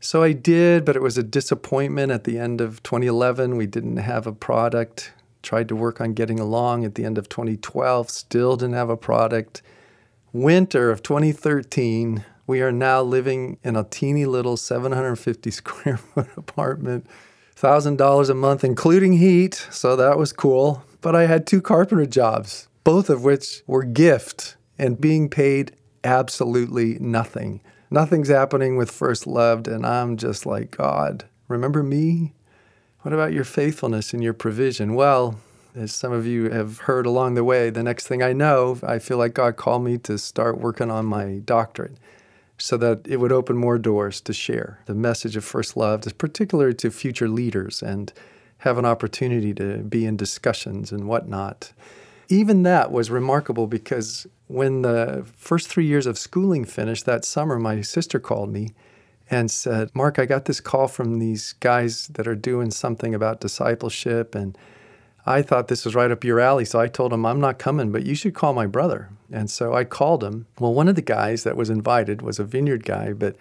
So 0.00 0.22
I 0.22 0.32
did, 0.32 0.84
but 0.84 0.96
it 0.96 1.02
was 1.02 1.18
a 1.18 1.22
disappointment 1.22 2.12
at 2.12 2.24
the 2.24 2.38
end 2.38 2.60
of 2.60 2.82
2011. 2.82 3.56
We 3.56 3.66
didn't 3.66 3.98
have 3.98 4.26
a 4.26 4.32
product 4.32 5.12
tried 5.44 5.68
to 5.68 5.76
work 5.76 6.00
on 6.00 6.14
getting 6.14 6.40
along 6.40 6.84
at 6.84 6.96
the 6.96 7.04
end 7.04 7.18
of 7.18 7.28
2012, 7.28 8.10
still 8.10 8.56
didn't 8.56 8.74
have 8.74 8.90
a 8.90 8.96
product. 8.96 9.62
Winter 10.32 10.90
of 10.90 11.02
2013, 11.02 12.24
we 12.46 12.60
are 12.60 12.72
now 12.72 13.02
living 13.02 13.58
in 13.62 13.76
a 13.76 13.84
teeny 13.84 14.26
little 14.26 14.56
750 14.56 15.50
square 15.52 15.98
foot 15.98 16.28
apartment, 16.36 17.06
$1,000 17.56 18.30
a 18.30 18.34
month, 18.34 18.64
including 18.64 19.12
heat. 19.14 19.54
So 19.70 19.94
that 19.94 20.18
was 20.18 20.32
cool. 20.32 20.82
But 21.04 21.14
I 21.14 21.26
had 21.26 21.46
two 21.46 21.60
carpenter 21.60 22.06
jobs, 22.06 22.66
both 22.82 23.10
of 23.10 23.22
which 23.22 23.62
were 23.66 23.84
gift 23.84 24.56
and 24.78 24.98
being 24.98 25.28
paid 25.28 25.76
absolutely 26.02 26.98
nothing. 26.98 27.60
Nothing's 27.90 28.30
happening 28.30 28.78
with 28.78 28.90
First 28.90 29.26
Loved. 29.26 29.68
And 29.68 29.84
I'm 29.84 30.16
just 30.16 30.46
like, 30.46 30.70
God, 30.70 31.26
remember 31.46 31.82
me? 31.82 32.32
What 33.02 33.12
about 33.12 33.34
your 33.34 33.44
faithfulness 33.44 34.14
and 34.14 34.22
your 34.22 34.32
provision? 34.32 34.94
Well, 34.94 35.38
as 35.76 35.92
some 35.92 36.10
of 36.10 36.26
you 36.26 36.48
have 36.48 36.78
heard 36.78 37.04
along 37.04 37.34
the 37.34 37.44
way, 37.44 37.68
the 37.68 37.82
next 37.82 38.06
thing 38.06 38.22
I 38.22 38.32
know, 38.32 38.78
I 38.82 38.98
feel 38.98 39.18
like 39.18 39.34
God 39.34 39.56
called 39.56 39.84
me 39.84 39.98
to 39.98 40.16
start 40.16 40.58
working 40.58 40.90
on 40.90 41.04
my 41.04 41.42
doctorate 41.44 41.98
so 42.56 42.78
that 42.78 43.06
it 43.06 43.18
would 43.18 43.30
open 43.30 43.58
more 43.58 43.76
doors 43.76 44.22
to 44.22 44.32
share 44.32 44.80
the 44.86 44.94
message 44.94 45.36
of 45.36 45.44
First 45.44 45.76
Love, 45.76 46.06
particularly 46.16 46.72
to 46.76 46.90
future 46.90 47.28
leaders, 47.28 47.82
and 47.82 48.10
have 48.64 48.78
an 48.78 48.86
opportunity 48.86 49.52
to 49.52 49.76
be 49.78 50.06
in 50.06 50.16
discussions 50.16 50.90
and 50.90 51.06
whatnot. 51.06 51.74
Even 52.30 52.62
that 52.62 52.90
was 52.90 53.10
remarkable 53.10 53.66
because 53.66 54.26
when 54.46 54.80
the 54.80 55.26
first 55.36 55.68
three 55.68 55.84
years 55.84 56.06
of 56.06 56.18
schooling 56.18 56.64
finished 56.64 57.04
that 57.04 57.26
summer, 57.26 57.58
my 57.58 57.82
sister 57.82 58.18
called 58.18 58.50
me 58.50 58.70
and 59.30 59.50
said, 59.50 59.90
Mark, 59.94 60.18
I 60.18 60.24
got 60.24 60.46
this 60.46 60.60
call 60.60 60.88
from 60.88 61.18
these 61.18 61.52
guys 61.60 62.06
that 62.08 62.26
are 62.26 62.34
doing 62.34 62.70
something 62.70 63.14
about 63.14 63.42
discipleship 63.42 64.34
and 64.34 64.56
I 65.26 65.42
thought 65.42 65.68
this 65.68 65.84
was 65.84 65.94
right 65.94 66.10
up 66.10 66.24
your 66.24 66.40
alley. 66.40 66.64
So 66.64 66.80
I 66.80 66.88
told 66.88 67.12
him, 67.12 67.26
I'm 67.26 67.40
not 67.40 67.58
coming, 67.58 67.92
but 67.92 68.06
you 68.06 68.14
should 68.14 68.34
call 68.34 68.54
my 68.54 68.66
brother. 68.66 69.10
And 69.30 69.50
so 69.50 69.74
I 69.74 69.84
called 69.84 70.24
him. 70.24 70.46
Well, 70.58 70.72
one 70.72 70.88
of 70.88 70.96
the 70.96 71.02
guys 71.02 71.44
that 71.44 71.56
was 71.56 71.68
invited 71.68 72.22
was 72.22 72.38
a 72.38 72.44
vineyard 72.44 72.84
guy, 72.84 73.12
but 73.12 73.36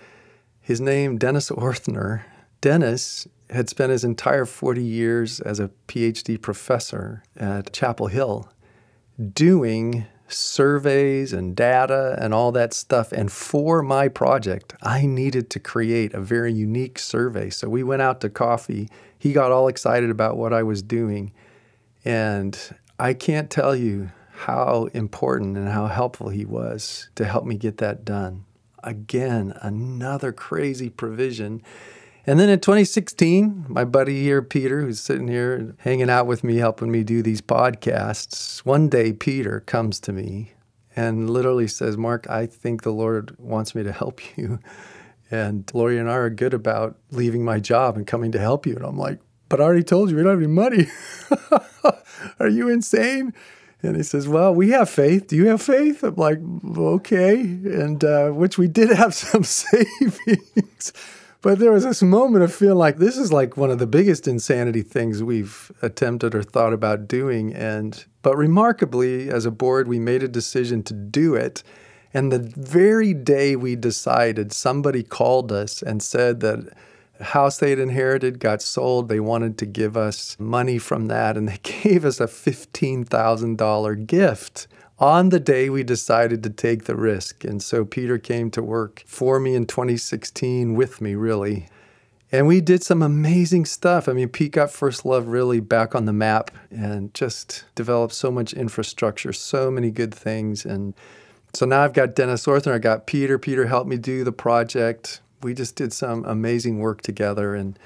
his 0.60 0.82
name, 0.82 1.18
Dennis 1.18 1.50
Orthner. 1.50 2.24
Dennis 2.64 3.28
had 3.50 3.68
spent 3.68 3.92
his 3.92 4.06
entire 4.06 4.46
40 4.46 4.82
years 4.82 5.42
as 5.42 5.60
a 5.60 5.70
PhD 5.90 6.42
professor 6.42 7.22
at 7.36 7.74
Chapel 7.74 8.08
Hill 8.08 8.50
doing 9.34 10.06
surveys 10.30 11.34
and 11.34 11.58
data 11.58 12.18
and 12.22 12.34
all 12.34 12.54
that 12.54 12.74
stuff. 12.74 13.12
And 13.12 13.30
for 13.30 13.84
my 13.84 14.08
project, 14.08 14.76
I 14.82 15.06
needed 15.06 15.50
to 15.50 15.60
create 15.60 16.14
a 16.14 16.22
very 16.22 16.54
unique 16.54 17.00
survey. 17.00 17.50
So 17.50 17.68
we 17.68 17.84
went 17.84 18.02
out 18.02 18.22
to 18.22 18.30
coffee. 18.30 18.88
He 19.20 19.34
got 19.34 19.52
all 19.52 19.68
excited 19.68 20.10
about 20.10 20.38
what 20.38 20.54
I 20.54 20.64
was 20.64 20.82
doing. 20.82 21.34
And 22.06 22.58
I 22.98 23.14
can't 23.14 23.50
tell 23.50 23.76
you 23.76 24.10
how 24.32 24.88
important 24.94 25.58
and 25.58 25.68
how 25.68 25.88
helpful 25.88 26.30
he 26.30 26.46
was 26.46 27.10
to 27.16 27.26
help 27.26 27.44
me 27.44 27.58
get 27.58 27.80
that 27.80 28.06
done. 28.06 28.46
Again, 28.86 29.54
another 29.62 30.32
crazy 30.32 30.90
provision. 30.90 31.62
And 32.26 32.40
then 32.40 32.48
in 32.48 32.60
2016, 32.60 33.66
my 33.68 33.84
buddy 33.84 34.22
here, 34.24 34.42
Peter, 34.42 34.82
who's 34.82 35.02
sitting 35.02 35.28
here 35.28 35.76
hanging 35.80 36.10
out 36.10 36.26
with 36.26 36.44
me, 36.44 36.56
helping 36.56 36.90
me 36.90 37.04
do 37.04 37.22
these 37.22 37.42
podcasts, 37.42 38.60
one 38.60 38.88
day 38.88 39.12
Peter 39.12 39.60
comes 39.60 40.00
to 40.02 40.14
me 40.14 40.54
and 40.96 41.30
literally 41.30 41.68
says, 41.68 41.98
Mark, 41.98 42.30
I 42.30 42.46
think 42.46 42.84
the 42.84 42.92
Lord 42.92 43.36
wants 43.38 43.76
me 43.76 43.84
to 43.84 43.92
help 43.92 44.22
you. 44.38 44.60
And 45.30 45.70
Lori 45.74 45.98
and 45.98 46.10
I 46.10 46.14
are 46.14 46.30
good 46.30 46.54
about 46.54 46.96
leaving 47.12 47.44
my 47.44 47.60
job 47.60 47.98
and 47.98 48.08
coming 48.08 48.32
to 48.32 48.40
help 48.40 48.66
you. 48.66 48.76
And 48.76 48.86
I'm 48.86 48.98
like, 48.98 49.20
but 49.50 49.60
I 49.60 49.64
already 49.66 49.84
told 49.84 50.10
you 50.10 50.16
we 50.16 50.24
don't 50.24 50.32
have 50.32 50.40
any 50.40 50.48
money. 50.48 50.88
Are 52.40 52.48
you 52.48 52.70
insane? 52.70 53.34
And 53.82 53.96
he 53.98 54.04
says, 54.04 54.28
Well, 54.28 54.56
we 54.56 54.70
have 54.70 54.90
faith. 54.90 55.28
Do 55.28 55.36
you 55.36 55.48
have 55.48 55.62
faith? 55.62 56.04
I'm 56.04 56.16
like, 56.16 56.40
Okay. 56.78 57.40
And 57.42 58.04
uh, 58.04 58.30
which 58.30 58.58
we 58.58 58.68
did 58.68 58.90
have 58.92 59.14
some 59.14 59.44
savings. 59.44 60.94
But 61.44 61.60
there 61.60 61.74
was 61.74 61.84
this 61.84 62.02
moment 62.02 62.42
of 62.42 62.56
feeling 62.56 62.78
like 62.78 62.98
this 62.98 63.18
is 63.18 63.34
like 63.34 63.58
one 63.58 63.70
of 63.70 63.78
the 63.78 63.86
biggest 63.86 64.30
insanity 64.30 64.82
things 64.82 65.22
we've 65.22 65.74
attempted 65.82 66.34
or 66.34 66.42
thought 66.42 66.72
about 66.72 67.06
doing. 67.06 67.54
And 67.54 68.04
but 68.22 68.38
remarkably, 68.38 69.30
as 69.30 69.46
a 69.46 69.52
board, 69.52 69.90
we 69.90 70.00
made 70.00 70.24
a 70.24 70.30
decision 70.30 70.84
to 70.84 70.94
do 70.94 71.36
it. 71.36 71.62
And 72.14 72.32
the 72.32 72.40
very 72.40 73.14
day 73.14 73.58
we 73.58 73.76
decided, 73.76 74.54
somebody 74.54 75.04
called 75.04 75.52
us 75.52 75.82
and 75.82 76.02
said 76.02 76.40
that 76.40 76.74
house 77.20 77.58
they 77.58 77.72
had 77.72 77.80
inherited 77.80 78.40
got 78.40 78.62
sold. 78.62 79.10
They 79.10 79.20
wanted 79.20 79.58
to 79.58 79.66
give 79.66 79.98
us 79.98 80.38
money 80.40 80.78
from 80.78 81.08
that, 81.08 81.36
and 81.36 81.50
they 81.50 81.60
gave 81.64 82.06
us 82.06 82.22
a 82.22 82.28
$15,000 82.28 84.08
gift 84.08 84.68
on 85.04 85.30
the 85.30 85.40
day 85.40 85.70
we 85.70 85.84
decided 85.84 86.42
to 86.44 86.50
take 86.50 86.86
the 86.86 86.96
risk. 86.96 87.44
And 87.44 87.62
so 87.62 87.84
Peter 87.84 88.18
came 88.18 88.50
to 88.52 88.64
work 88.64 89.04
for 89.06 89.38
me 89.38 89.54
in 89.54 89.66
2016 89.66 90.76
with 90.76 91.02
me, 91.02 91.14
really. 91.14 91.68
And 92.32 92.48
we 92.48 92.62
did 92.62 92.84
some 92.84 93.02
amazing 93.02 93.66
stuff. 93.66 94.08
I 94.08 94.14
mean, 94.14 94.30
Pete 94.30 94.54
got 94.54 94.72
First 94.72 95.06
Love 95.06 95.28
really 95.28 95.60
back 95.60 95.94
on 95.94 96.06
the 96.06 96.14
map 96.14 96.52
and 96.72 97.14
just 97.14 97.66
developed 97.76 98.14
so 98.14 98.32
much 98.32 98.54
infrastructure, 98.54 99.34
so 99.34 99.70
many 99.70 99.92
good 99.92 100.16
things. 100.16 100.66
And 100.66 100.94
so 101.54 101.66
now 101.66 101.84
I've 101.84 101.94
got 101.94 102.16
Dennis 102.16 102.46
Orthner, 102.46 102.74
I 102.74 102.80
got 102.80 103.06
Peter. 103.06 103.38
Peter 103.38 103.68
helped 103.68 103.90
me 103.90 103.98
do 103.98 104.24
the 104.24 104.32
project 104.32 105.20
we 105.44 105.54
just 105.54 105.76
did 105.76 105.92
some 105.92 106.24
amazing 106.24 106.80
work 106.80 107.02
together. 107.02 107.54
And 107.54 107.78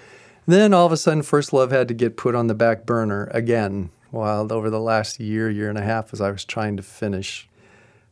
then 0.46 0.74
all 0.74 0.86
of 0.86 0.92
a 0.92 0.98
sudden, 0.98 1.24
First 1.24 1.52
Love 1.52 1.72
had 1.72 1.88
to 1.88 1.94
get 1.94 2.16
put 2.16 2.36
on 2.36 2.46
the 2.46 2.54
back 2.54 2.86
burner 2.86 3.28
again 3.34 3.90
while 4.12 4.52
over 4.52 4.70
the 4.70 4.80
last 4.80 5.20
year, 5.20 5.50
year 5.50 5.70
and 5.70 5.78
a 5.78 5.84
half, 5.84 6.14
as 6.14 6.22
I 6.22 6.32
was 6.32 6.46
trying 6.46 6.78
to 6.78 6.84
finish. 6.84 7.48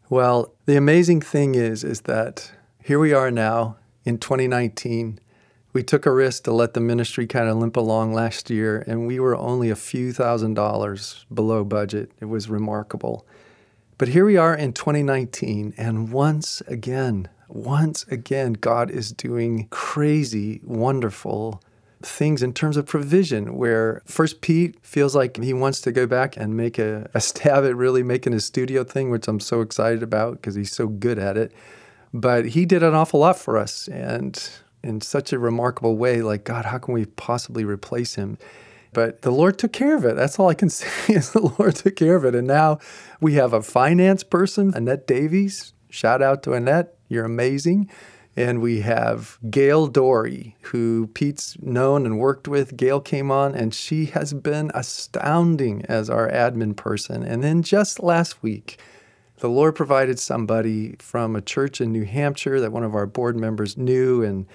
Well, 0.09 0.53
the 0.65 0.77
amazing 0.77 1.21
thing 1.21 1.55
is, 1.55 1.83
is 1.83 2.01
that 2.01 2.51
here 2.83 2.99
we 2.99 3.13
are 3.13 3.31
now 3.31 3.77
in 4.03 4.19
2019. 4.19 5.19
We 5.73 5.83
took 5.83 6.05
a 6.05 6.11
risk 6.11 6.43
to 6.43 6.53
let 6.53 6.73
the 6.73 6.79
ministry 6.79 7.27
kind 7.27 7.49
of 7.49 7.57
limp 7.57 7.75
along 7.75 8.13
last 8.13 8.49
year, 8.49 8.83
and 8.87 9.07
we 9.07 9.19
were 9.19 9.35
only 9.35 9.69
a 9.69 9.75
few 9.75 10.13
thousand 10.13 10.53
dollars 10.53 11.25
below 11.33 11.63
budget. 11.63 12.11
It 12.19 12.25
was 12.25 12.49
remarkable. 12.49 13.25
But 13.97 14.09
here 14.09 14.25
we 14.25 14.37
are 14.37 14.55
in 14.55 14.73
2019, 14.73 15.73
and 15.77 16.11
once 16.11 16.61
again, 16.67 17.29
once 17.47 18.03
again, 18.09 18.53
God 18.53 18.91
is 18.91 19.11
doing 19.11 19.67
crazy, 19.69 20.61
wonderful 20.63 21.61
things 22.01 22.43
in 22.43 22.53
terms 22.53 22.77
of 22.77 22.85
provision 22.85 23.55
where 23.55 24.01
first 24.05 24.41
pete 24.41 24.77
feels 24.81 25.15
like 25.15 25.37
he 25.41 25.53
wants 25.53 25.81
to 25.81 25.91
go 25.91 26.05
back 26.05 26.37
and 26.37 26.55
make 26.55 26.77
a, 26.77 27.09
a 27.13 27.21
stab 27.21 27.63
at 27.63 27.75
really 27.75 28.03
making 28.03 28.33
his 28.33 28.45
studio 28.45 28.83
thing 28.83 29.09
which 29.09 29.27
i'm 29.27 29.39
so 29.39 29.61
excited 29.61 30.03
about 30.03 30.33
because 30.33 30.55
he's 30.55 30.71
so 30.71 30.87
good 30.87 31.19
at 31.19 31.37
it. 31.37 31.51
But 32.13 32.47
he 32.47 32.65
did 32.65 32.81
an 32.81 32.93
awful 32.93 33.19
lot 33.19 33.37
for 33.37 33.57
us 33.57 33.87
and 33.89 34.49
in 34.83 35.01
such 35.01 35.33
a 35.33 35.39
remarkable 35.39 35.97
way 35.97 36.21
like 36.21 36.43
god 36.43 36.65
how 36.65 36.77
can 36.77 36.93
we 36.93 37.05
possibly 37.05 37.63
replace 37.63 38.15
him? 38.15 38.37
But 38.93 39.23
the 39.23 39.31
lord 39.31 39.57
took 39.57 39.73
care 39.73 39.95
of 39.95 40.05
it. 40.05 40.15
That's 40.15 40.39
all 40.39 40.49
i 40.49 40.53
can 40.53 40.69
say 40.69 41.13
is 41.13 41.31
the 41.31 41.53
lord 41.59 41.75
took 41.75 41.95
care 41.95 42.15
of 42.15 42.25
it. 42.25 42.35
And 42.35 42.47
now 42.47 42.79
we 43.19 43.33
have 43.33 43.53
a 43.53 43.61
finance 43.61 44.23
person 44.23 44.73
annette 44.75 45.07
davies. 45.07 45.73
Shout 45.89 46.21
out 46.21 46.43
to 46.43 46.53
annette. 46.53 46.95
You're 47.07 47.25
amazing. 47.25 47.89
And 48.37 48.61
we 48.61 48.81
have 48.81 49.37
Gail 49.49 49.87
Dory, 49.87 50.57
who 50.63 51.07
Pete's 51.13 51.57
known 51.61 52.05
and 52.05 52.19
worked 52.19 52.47
with. 52.49 52.75
Gail 52.75 52.99
came 52.99 53.31
on, 53.31 53.55
and 53.55 53.73
she 53.73 54.07
has 54.07 54.33
been 54.33 54.71
astounding 54.73 55.85
as 55.85 56.09
our 56.09 56.29
admin 56.29 56.75
person. 56.75 57.23
And 57.23 57.41
then 57.41 57.63
just 57.63 58.03
last 58.03 58.43
week, 58.43 58.77
the 59.37 59.49
Lord 59.49 59.75
provided 59.75 60.19
somebody 60.19 60.95
from 60.99 61.35
a 61.35 61.41
church 61.41 61.79
in 61.79 61.91
New 61.91 62.03
Hampshire 62.03 62.59
that 62.59 62.73
one 62.73 62.83
of 62.83 62.95
our 62.95 63.05
board 63.05 63.37
members 63.37 63.77
knew 63.77 64.21
and 64.21 64.45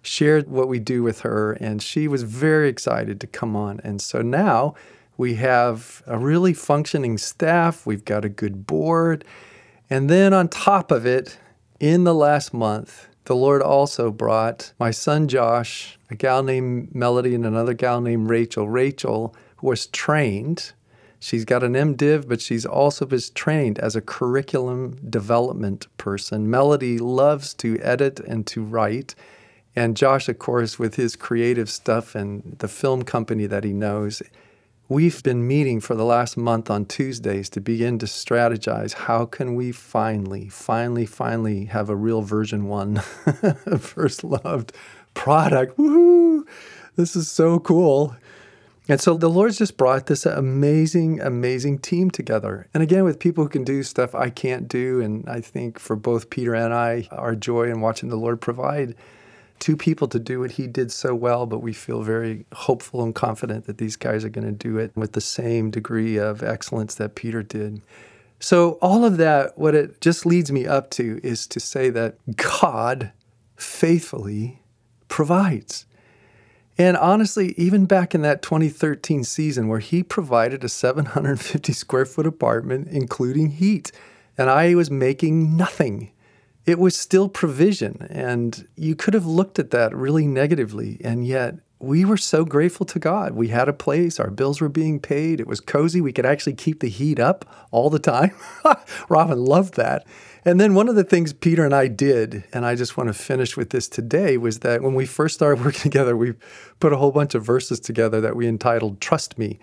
shared 0.00 0.48
what 0.48 0.68
we 0.68 0.78
do 0.78 1.02
with 1.02 1.20
her. 1.20 1.52
And 1.52 1.82
she 1.82 2.08
was 2.08 2.22
very 2.22 2.68
excited 2.68 3.20
to 3.20 3.26
come 3.26 3.54
on. 3.54 3.80
And 3.84 4.00
so 4.00 4.22
now 4.22 4.74
we 5.16 5.34
have 5.34 6.02
a 6.06 6.18
really 6.18 6.54
functioning 6.54 7.18
staff, 7.18 7.86
we've 7.86 8.04
got 8.04 8.24
a 8.24 8.30
good 8.30 8.66
board. 8.66 9.24
And 9.88 10.10
then 10.10 10.32
on 10.32 10.48
top 10.48 10.90
of 10.90 11.06
it, 11.06 11.38
in 11.80 12.04
the 12.04 12.14
last 12.14 12.54
month, 12.54 13.08
the 13.26 13.36
Lord 13.36 13.60
also 13.60 14.10
brought 14.10 14.72
my 14.78 14.90
son 14.90 15.28
Josh, 15.28 15.98
a 16.10 16.14
gal 16.14 16.42
named 16.42 16.94
Melody, 16.94 17.34
and 17.34 17.44
another 17.44 17.74
gal 17.74 18.00
named 18.00 18.30
Rachel. 18.30 18.68
Rachel 18.68 19.34
was 19.60 19.86
trained. 19.88 20.72
She's 21.18 21.44
got 21.44 21.64
an 21.64 21.74
MDiv, 21.74 22.28
but 22.28 22.40
she's 22.40 22.64
also 22.64 23.04
was 23.04 23.30
trained 23.30 23.78
as 23.80 23.96
a 23.96 24.00
curriculum 24.00 24.96
development 25.10 25.88
person. 25.98 26.48
Melody 26.48 26.98
loves 26.98 27.52
to 27.54 27.78
edit 27.80 28.20
and 28.20 28.46
to 28.46 28.62
write. 28.62 29.14
And 29.74 29.96
Josh, 29.96 30.28
of 30.28 30.38
course, 30.38 30.78
with 30.78 30.94
his 30.94 31.16
creative 31.16 31.68
stuff 31.68 32.14
and 32.14 32.56
the 32.60 32.68
film 32.68 33.02
company 33.02 33.46
that 33.46 33.64
he 33.64 33.72
knows, 33.72 34.22
We've 34.88 35.20
been 35.20 35.48
meeting 35.48 35.80
for 35.80 35.96
the 35.96 36.04
last 36.04 36.36
month 36.36 36.70
on 36.70 36.84
Tuesdays 36.84 37.50
to 37.50 37.60
begin 37.60 37.98
to 37.98 38.06
strategize 38.06 38.92
how 38.92 39.26
can 39.26 39.56
we 39.56 39.72
finally, 39.72 40.48
finally, 40.48 41.06
finally 41.06 41.64
have 41.64 41.90
a 41.90 41.96
real 41.96 42.22
version 42.22 42.68
one 42.68 42.98
first 43.80 44.22
loved 44.22 44.72
product. 45.12 45.76
Woohoo! 45.76 46.46
This 46.94 47.16
is 47.16 47.28
so 47.28 47.58
cool. 47.58 48.14
And 48.88 49.00
so 49.00 49.16
the 49.16 49.28
Lord's 49.28 49.58
just 49.58 49.76
brought 49.76 50.06
this 50.06 50.24
amazing, 50.24 51.20
amazing 51.20 51.80
team 51.80 52.08
together. 52.08 52.68
And 52.72 52.80
again, 52.80 53.02
with 53.02 53.18
people 53.18 53.42
who 53.42 53.50
can 53.50 53.64
do 53.64 53.82
stuff 53.82 54.14
I 54.14 54.30
can't 54.30 54.68
do. 54.68 55.00
And 55.00 55.28
I 55.28 55.40
think 55.40 55.80
for 55.80 55.96
both 55.96 56.30
Peter 56.30 56.54
and 56.54 56.72
I, 56.72 57.08
our 57.10 57.34
joy 57.34 57.64
in 57.64 57.80
watching 57.80 58.08
the 58.08 58.14
Lord 58.14 58.40
provide 58.40 58.94
two 59.58 59.76
people 59.76 60.08
to 60.08 60.18
do 60.18 60.40
what 60.40 60.52
he 60.52 60.66
did 60.66 60.92
so 60.92 61.14
well, 61.14 61.46
but 61.46 61.60
we 61.60 61.72
feel 61.72 62.02
very 62.02 62.46
hopeful 62.52 63.02
and 63.02 63.14
confident 63.14 63.66
that 63.66 63.78
these 63.78 63.96
guys 63.96 64.24
are 64.24 64.28
going 64.28 64.46
to 64.46 64.52
do 64.52 64.78
it 64.78 64.92
with 64.94 65.12
the 65.12 65.20
same 65.20 65.70
degree 65.70 66.16
of 66.16 66.42
excellence 66.42 66.94
that 66.96 67.14
Peter 67.14 67.42
did. 67.42 67.82
So, 68.38 68.72
all 68.82 69.04
of 69.04 69.16
that, 69.16 69.56
what 69.56 69.74
it 69.74 70.00
just 70.00 70.26
leads 70.26 70.52
me 70.52 70.66
up 70.66 70.90
to 70.90 71.20
is 71.22 71.46
to 71.48 71.60
say 71.60 71.88
that 71.90 72.16
God 72.36 73.12
faithfully 73.56 74.60
provides. 75.08 75.86
And 76.78 76.96
honestly, 76.96 77.54
even 77.56 77.86
back 77.86 78.14
in 78.14 78.20
that 78.22 78.42
2013 78.42 79.24
season 79.24 79.68
where 79.68 79.78
he 79.78 80.02
provided 80.02 80.62
a 80.62 80.68
750 80.68 81.72
square 81.72 82.04
foot 82.04 82.26
apartment, 82.26 82.88
including 82.88 83.52
heat, 83.52 83.92
and 84.36 84.50
I 84.50 84.74
was 84.74 84.90
making 84.90 85.56
nothing, 85.56 86.12
it 86.66 86.78
was 86.78 86.96
still 86.96 87.28
provision. 87.28 88.06
And 88.10 88.68
you 88.76 88.94
could 88.96 89.14
have 89.14 89.26
looked 89.26 89.58
at 89.58 89.70
that 89.70 89.94
really 89.94 90.26
negatively. 90.26 91.00
And 91.02 91.26
yet, 91.26 91.56
we 91.78 92.04
were 92.04 92.16
so 92.16 92.44
grateful 92.44 92.86
to 92.86 92.98
God. 92.98 93.32
We 93.32 93.48
had 93.48 93.68
a 93.68 93.72
place, 93.72 94.18
our 94.18 94.30
bills 94.30 94.60
were 94.60 94.68
being 94.68 94.98
paid, 94.98 95.40
it 95.40 95.46
was 95.46 95.60
cozy. 95.60 96.00
We 96.00 96.12
could 96.12 96.26
actually 96.26 96.54
keep 96.54 96.80
the 96.80 96.88
heat 96.88 97.20
up 97.20 97.44
all 97.70 97.90
the 97.90 97.98
time. 97.98 98.32
Robin 99.08 99.44
loved 99.44 99.74
that. 99.74 100.06
And 100.44 100.60
then 100.60 100.74
one 100.74 100.88
of 100.88 100.94
the 100.94 101.04
things 101.04 101.32
Peter 101.32 101.64
and 101.64 101.74
I 101.74 101.88
did, 101.88 102.44
and 102.52 102.64
I 102.64 102.76
just 102.76 102.96
want 102.96 103.08
to 103.08 103.12
finish 103.12 103.56
with 103.56 103.70
this 103.70 103.88
today, 103.88 104.38
was 104.38 104.60
that 104.60 104.80
when 104.80 104.94
we 104.94 105.04
first 105.04 105.34
started 105.34 105.62
working 105.64 105.82
together, 105.82 106.16
we 106.16 106.34
put 106.80 106.92
a 106.92 106.96
whole 106.96 107.10
bunch 107.10 107.34
of 107.34 107.44
verses 107.44 107.78
together 107.78 108.20
that 108.20 108.36
we 108.36 108.46
entitled 108.46 109.00
Trust 109.00 109.38
Me. 109.38 109.58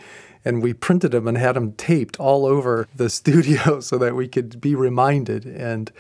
And 0.46 0.62
we 0.62 0.74
printed 0.74 1.12
them 1.12 1.28
and 1.28 1.38
had 1.38 1.54
them 1.54 1.72
taped 1.74 2.20
all 2.20 2.46
over 2.46 2.88
the 2.94 3.10
studio 3.22 3.80
so 3.80 3.98
that 3.98 4.16
we 4.16 4.28
could 4.28 4.62
be 4.62 4.76
reminded. 4.76 5.46
And 5.46 5.92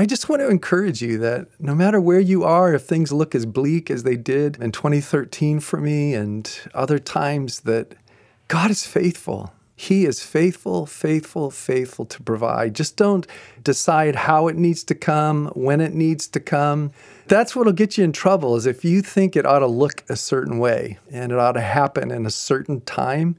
I 0.00 0.06
just 0.06 0.30
want 0.30 0.40
to 0.40 0.48
encourage 0.48 1.02
you 1.02 1.18
that 1.18 1.48
no 1.60 1.74
matter 1.74 2.00
where 2.00 2.20
you 2.20 2.42
are, 2.42 2.72
if 2.72 2.84
things 2.84 3.12
look 3.12 3.34
as 3.34 3.44
bleak 3.44 3.90
as 3.90 4.02
they 4.02 4.16
did 4.16 4.56
in 4.56 4.72
2013 4.72 5.60
for 5.60 5.78
me 5.78 6.14
and 6.14 6.50
other 6.72 6.98
times, 6.98 7.60
that 7.60 7.94
God 8.48 8.70
is 8.70 8.86
faithful 8.86 9.52
he 9.80 10.04
is 10.04 10.22
faithful, 10.22 10.84
faithful, 10.84 11.50
faithful 11.50 12.04
to 12.04 12.22
provide. 12.22 12.74
Just 12.74 12.98
don't 12.98 13.26
decide 13.64 14.14
how 14.14 14.46
it 14.46 14.56
needs 14.56 14.84
to 14.84 14.94
come, 14.94 15.46
when 15.54 15.80
it 15.80 15.94
needs 15.94 16.26
to 16.28 16.38
come. 16.38 16.92
That's 17.28 17.56
what'll 17.56 17.72
get 17.72 17.96
you 17.96 18.04
in 18.04 18.12
trouble 18.12 18.56
is 18.56 18.66
if 18.66 18.84
you 18.84 19.00
think 19.00 19.36
it 19.36 19.46
ought 19.46 19.60
to 19.60 19.66
look 19.66 20.04
a 20.10 20.16
certain 20.16 20.58
way 20.58 20.98
and 21.10 21.32
it 21.32 21.38
ought 21.38 21.52
to 21.52 21.62
happen 21.62 22.10
in 22.10 22.26
a 22.26 22.30
certain 22.30 22.82
time. 22.82 23.36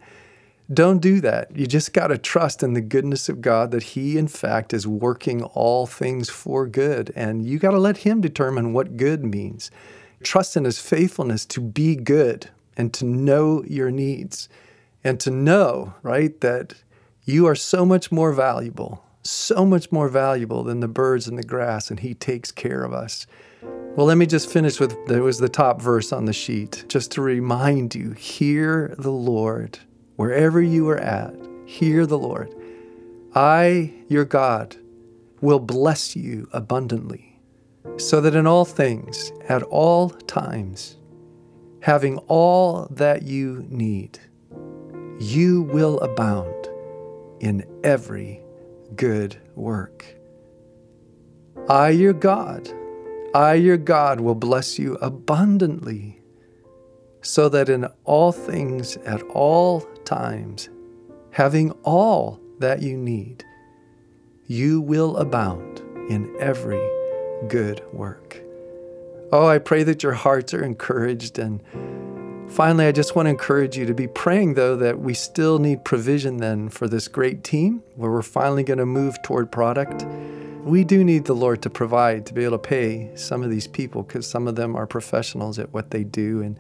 Don't 0.71 0.99
do 0.99 1.19
that. 1.21 1.55
You 1.55 1.65
just 1.65 1.91
got 1.91 2.07
to 2.07 2.17
trust 2.17 2.63
in 2.63 2.73
the 2.73 2.81
goodness 2.81 3.27
of 3.27 3.41
God 3.41 3.71
that 3.71 3.83
He, 3.83 4.17
in 4.17 4.27
fact, 4.27 4.73
is 4.73 4.87
working 4.87 5.43
all 5.43 5.85
things 5.85 6.29
for 6.29 6.67
good. 6.67 7.11
And 7.15 7.45
you 7.45 7.59
got 7.59 7.71
to 7.71 7.79
let 7.79 7.97
Him 7.97 8.21
determine 8.21 8.71
what 8.71 8.95
good 8.95 9.25
means. 9.25 9.71
Trust 10.23 10.55
in 10.55 10.63
His 10.63 10.79
faithfulness 10.79 11.45
to 11.47 11.59
be 11.61 11.95
good 11.95 12.49
and 12.77 12.93
to 12.93 13.05
know 13.05 13.63
your 13.65 13.91
needs 13.91 14.47
and 15.03 15.19
to 15.19 15.31
know, 15.31 15.95
right, 16.03 16.39
that 16.41 16.75
you 17.25 17.47
are 17.47 17.55
so 17.55 17.85
much 17.85 18.11
more 18.11 18.31
valuable, 18.31 19.03
so 19.23 19.65
much 19.65 19.91
more 19.91 20.09
valuable 20.09 20.63
than 20.63 20.79
the 20.79 20.87
birds 20.87 21.27
and 21.27 21.37
the 21.37 21.43
grass, 21.43 21.89
and 21.89 21.99
He 21.99 22.13
takes 22.13 22.51
care 22.51 22.83
of 22.83 22.93
us. 22.93 23.25
Well, 23.95 24.05
let 24.05 24.17
me 24.17 24.25
just 24.25 24.49
finish 24.49 24.79
with 24.79 24.95
there 25.07 25.23
was 25.23 25.39
the 25.39 25.49
top 25.49 25.81
verse 25.81 26.13
on 26.13 26.25
the 26.25 26.33
sheet, 26.33 26.85
just 26.87 27.11
to 27.11 27.21
remind 27.21 27.93
you 27.93 28.11
hear 28.11 28.95
the 28.97 29.11
Lord 29.11 29.79
wherever 30.21 30.61
you 30.61 30.87
are 30.87 30.99
at. 30.99 31.33
Hear 31.65 32.05
the 32.05 32.19
Lord. 32.19 32.53
I, 33.33 33.91
your 34.07 34.23
God, 34.23 34.77
will 35.41 35.57
bless 35.57 36.15
you 36.15 36.47
abundantly, 36.53 37.39
so 37.97 38.21
that 38.21 38.35
in 38.35 38.45
all 38.45 38.63
things, 38.63 39.31
at 39.49 39.63
all 39.63 40.11
times, 40.11 40.95
having 41.79 42.19
all 42.27 42.87
that 42.91 43.23
you 43.23 43.65
need, 43.67 44.19
you 45.17 45.63
will 45.63 46.00
abound 46.01 46.69
in 47.39 47.65
every 47.83 48.41
good 48.96 49.35
work. 49.55 50.05
I, 51.67 51.89
your 51.89 52.13
God, 52.13 52.69
I, 53.33 53.55
your 53.55 53.77
God, 53.77 54.19
will 54.19 54.35
bless 54.35 54.77
you 54.77 55.00
abundantly, 55.01 56.22
so 57.24 57.50
that 57.50 57.69
in 57.69 57.85
all 58.03 58.31
things 58.31 58.98
at 58.98 59.24
all 59.24 59.79
times, 60.11 60.69
having 61.31 61.71
all 61.83 62.37
that 62.59 62.81
you 62.81 62.97
need, 62.97 63.45
you 64.47 64.81
will 64.81 65.15
abound 65.15 65.79
in 66.09 66.35
every 66.39 66.85
good 67.47 67.81
work. 67.93 68.41
Oh, 69.31 69.47
I 69.47 69.57
pray 69.57 69.83
that 69.83 70.03
your 70.03 70.11
hearts 70.11 70.53
are 70.53 70.63
encouraged 70.63 71.39
and 71.39 71.61
Finally, 72.50 72.85
I 72.85 72.91
just 72.91 73.15
want 73.15 73.27
to 73.27 73.29
encourage 73.29 73.77
you 73.77 73.85
to 73.85 73.93
be 73.93 74.09
praying, 74.09 74.55
though, 74.55 74.75
that 74.75 75.00
we 75.00 75.13
still 75.13 75.57
need 75.57 75.85
provision 75.85 76.35
then 76.35 76.67
for 76.67 76.85
this 76.85 77.07
great 77.07 77.45
team 77.45 77.81
where 77.95 78.11
we're 78.11 78.21
finally 78.21 78.61
going 78.61 78.77
to 78.77 78.85
move 78.85 79.15
toward 79.21 79.50
product. 79.53 80.05
We 80.65 80.83
do 80.83 81.01
need 81.01 81.24
the 81.24 81.33
Lord 81.33 81.61
to 81.61 81.69
provide 81.69 82.25
to 82.25 82.33
be 82.33 82.43
able 82.43 82.57
to 82.57 82.67
pay 82.67 83.09
some 83.15 83.41
of 83.41 83.50
these 83.50 83.67
people 83.67 84.03
because 84.03 84.27
some 84.27 84.50
of 84.50 84.57
them 84.57 84.75
are 84.75 84.85
professionals 84.85 85.59
at 85.59 85.71
what 85.71 85.91
they 85.91 86.03
do. 86.03 86.41
And 86.41 86.59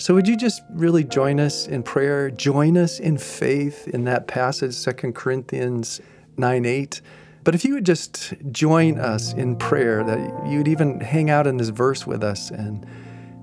so, 0.00 0.14
would 0.14 0.26
you 0.26 0.36
just 0.36 0.62
really 0.70 1.04
join 1.04 1.38
us 1.38 1.66
in 1.66 1.82
prayer? 1.82 2.30
Join 2.30 2.78
us 2.78 2.98
in 2.98 3.18
faith 3.18 3.86
in 3.86 4.04
that 4.04 4.26
passage, 4.26 4.82
2 4.82 5.12
Corinthians 5.12 6.00
9 6.38 6.64
8. 6.64 7.02
But 7.44 7.54
if 7.54 7.66
you 7.66 7.74
would 7.74 7.84
just 7.84 8.32
join 8.50 8.98
us 8.98 9.34
in 9.34 9.56
prayer, 9.56 10.02
that 10.02 10.46
you 10.48 10.56
would 10.56 10.68
even 10.68 11.00
hang 11.00 11.28
out 11.28 11.46
in 11.46 11.58
this 11.58 11.68
verse 11.68 12.06
with 12.06 12.24
us 12.24 12.50
and 12.50 12.86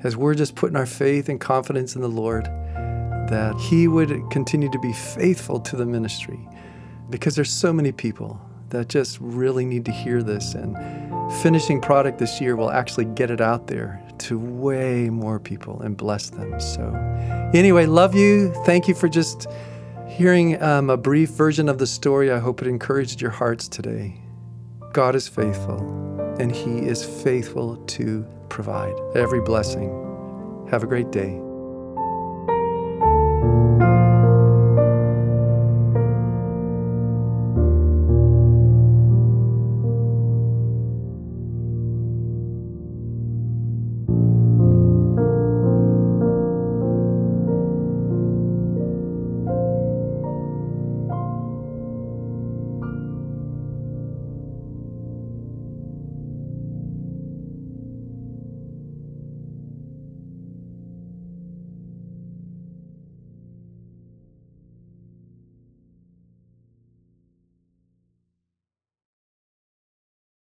as 0.03 0.17
we're 0.17 0.33
just 0.33 0.55
putting 0.55 0.75
our 0.75 0.85
faith 0.85 1.29
and 1.29 1.39
confidence 1.39 1.95
in 1.95 2.01
the 2.01 2.07
Lord, 2.07 2.45
that 2.45 3.55
He 3.59 3.87
would 3.87 4.09
continue 4.31 4.71
to 4.71 4.79
be 4.79 4.93
faithful 4.93 5.59
to 5.59 5.75
the 5.75 5.85
ministry 5.85 6.39
because 7.11 7.35
there's 7.35 7.51
so 7.51 7.71
many 7.71 7.91
people 7.91 8.41
that 8.69 8.89
just 8.89 9.19
really 9.21 9.65
need 9.65 9.85
to 9.85 9.91
hear 9.91 10.23
this. 10.23 10.55
And 10.55 10.75
finishing 11.41 11.81
product 11.81 12.17
this 12.17 12.41
year 12.41 12.55
will 12.55 12.71
actually 12.71 13.05
get 13.05 13.29
it 13.31 13.41
out 13.41 13.67
there 13.67 14.01
to 14.19 14.37
way 14.37 15.09
more 15.09 15.39
people 15.39 15.81
and 15.81 15.95
bless 15.95 16.29
them. 16.29 16.59
So, 16.59 16.93
anyway, 17.53 17.85
love 17.85 18.15
you. 18.15 18.53
Thank 18.65 18.87
you 18.87 18.95
for 18.95 19.07
just 19.07 19.47
hearing 20.07 20.61
um, 20.61 20.89
a 20.89 20.97
brief 20.97 21.29
version 21.29 21.69
of 21.69 21.77
the 21.77 21.87
story. 21.87 22.31
I 22.31 22.39
hope 22.39 22.61
it 22.61 22.67
encouraged 22.67 23.21
your 23.21 23.31
hearts 23.31 23.67
today. 23.67 24.19
God 24.93 25.15
is 25.15 25.27
faithful, 25.27 25.79
and 26.39 26.51
He 26.51 26.79
is 26.79 27.05
faithful 27.05 27.77
to 27.77 28.25
provide 28.49 28.95
every 29.15 29.41
blessing. 29.41 29.89
Have 30.71 30.83
a 30.83 30.87
great 30.87 31.11
day. 31.11 31.46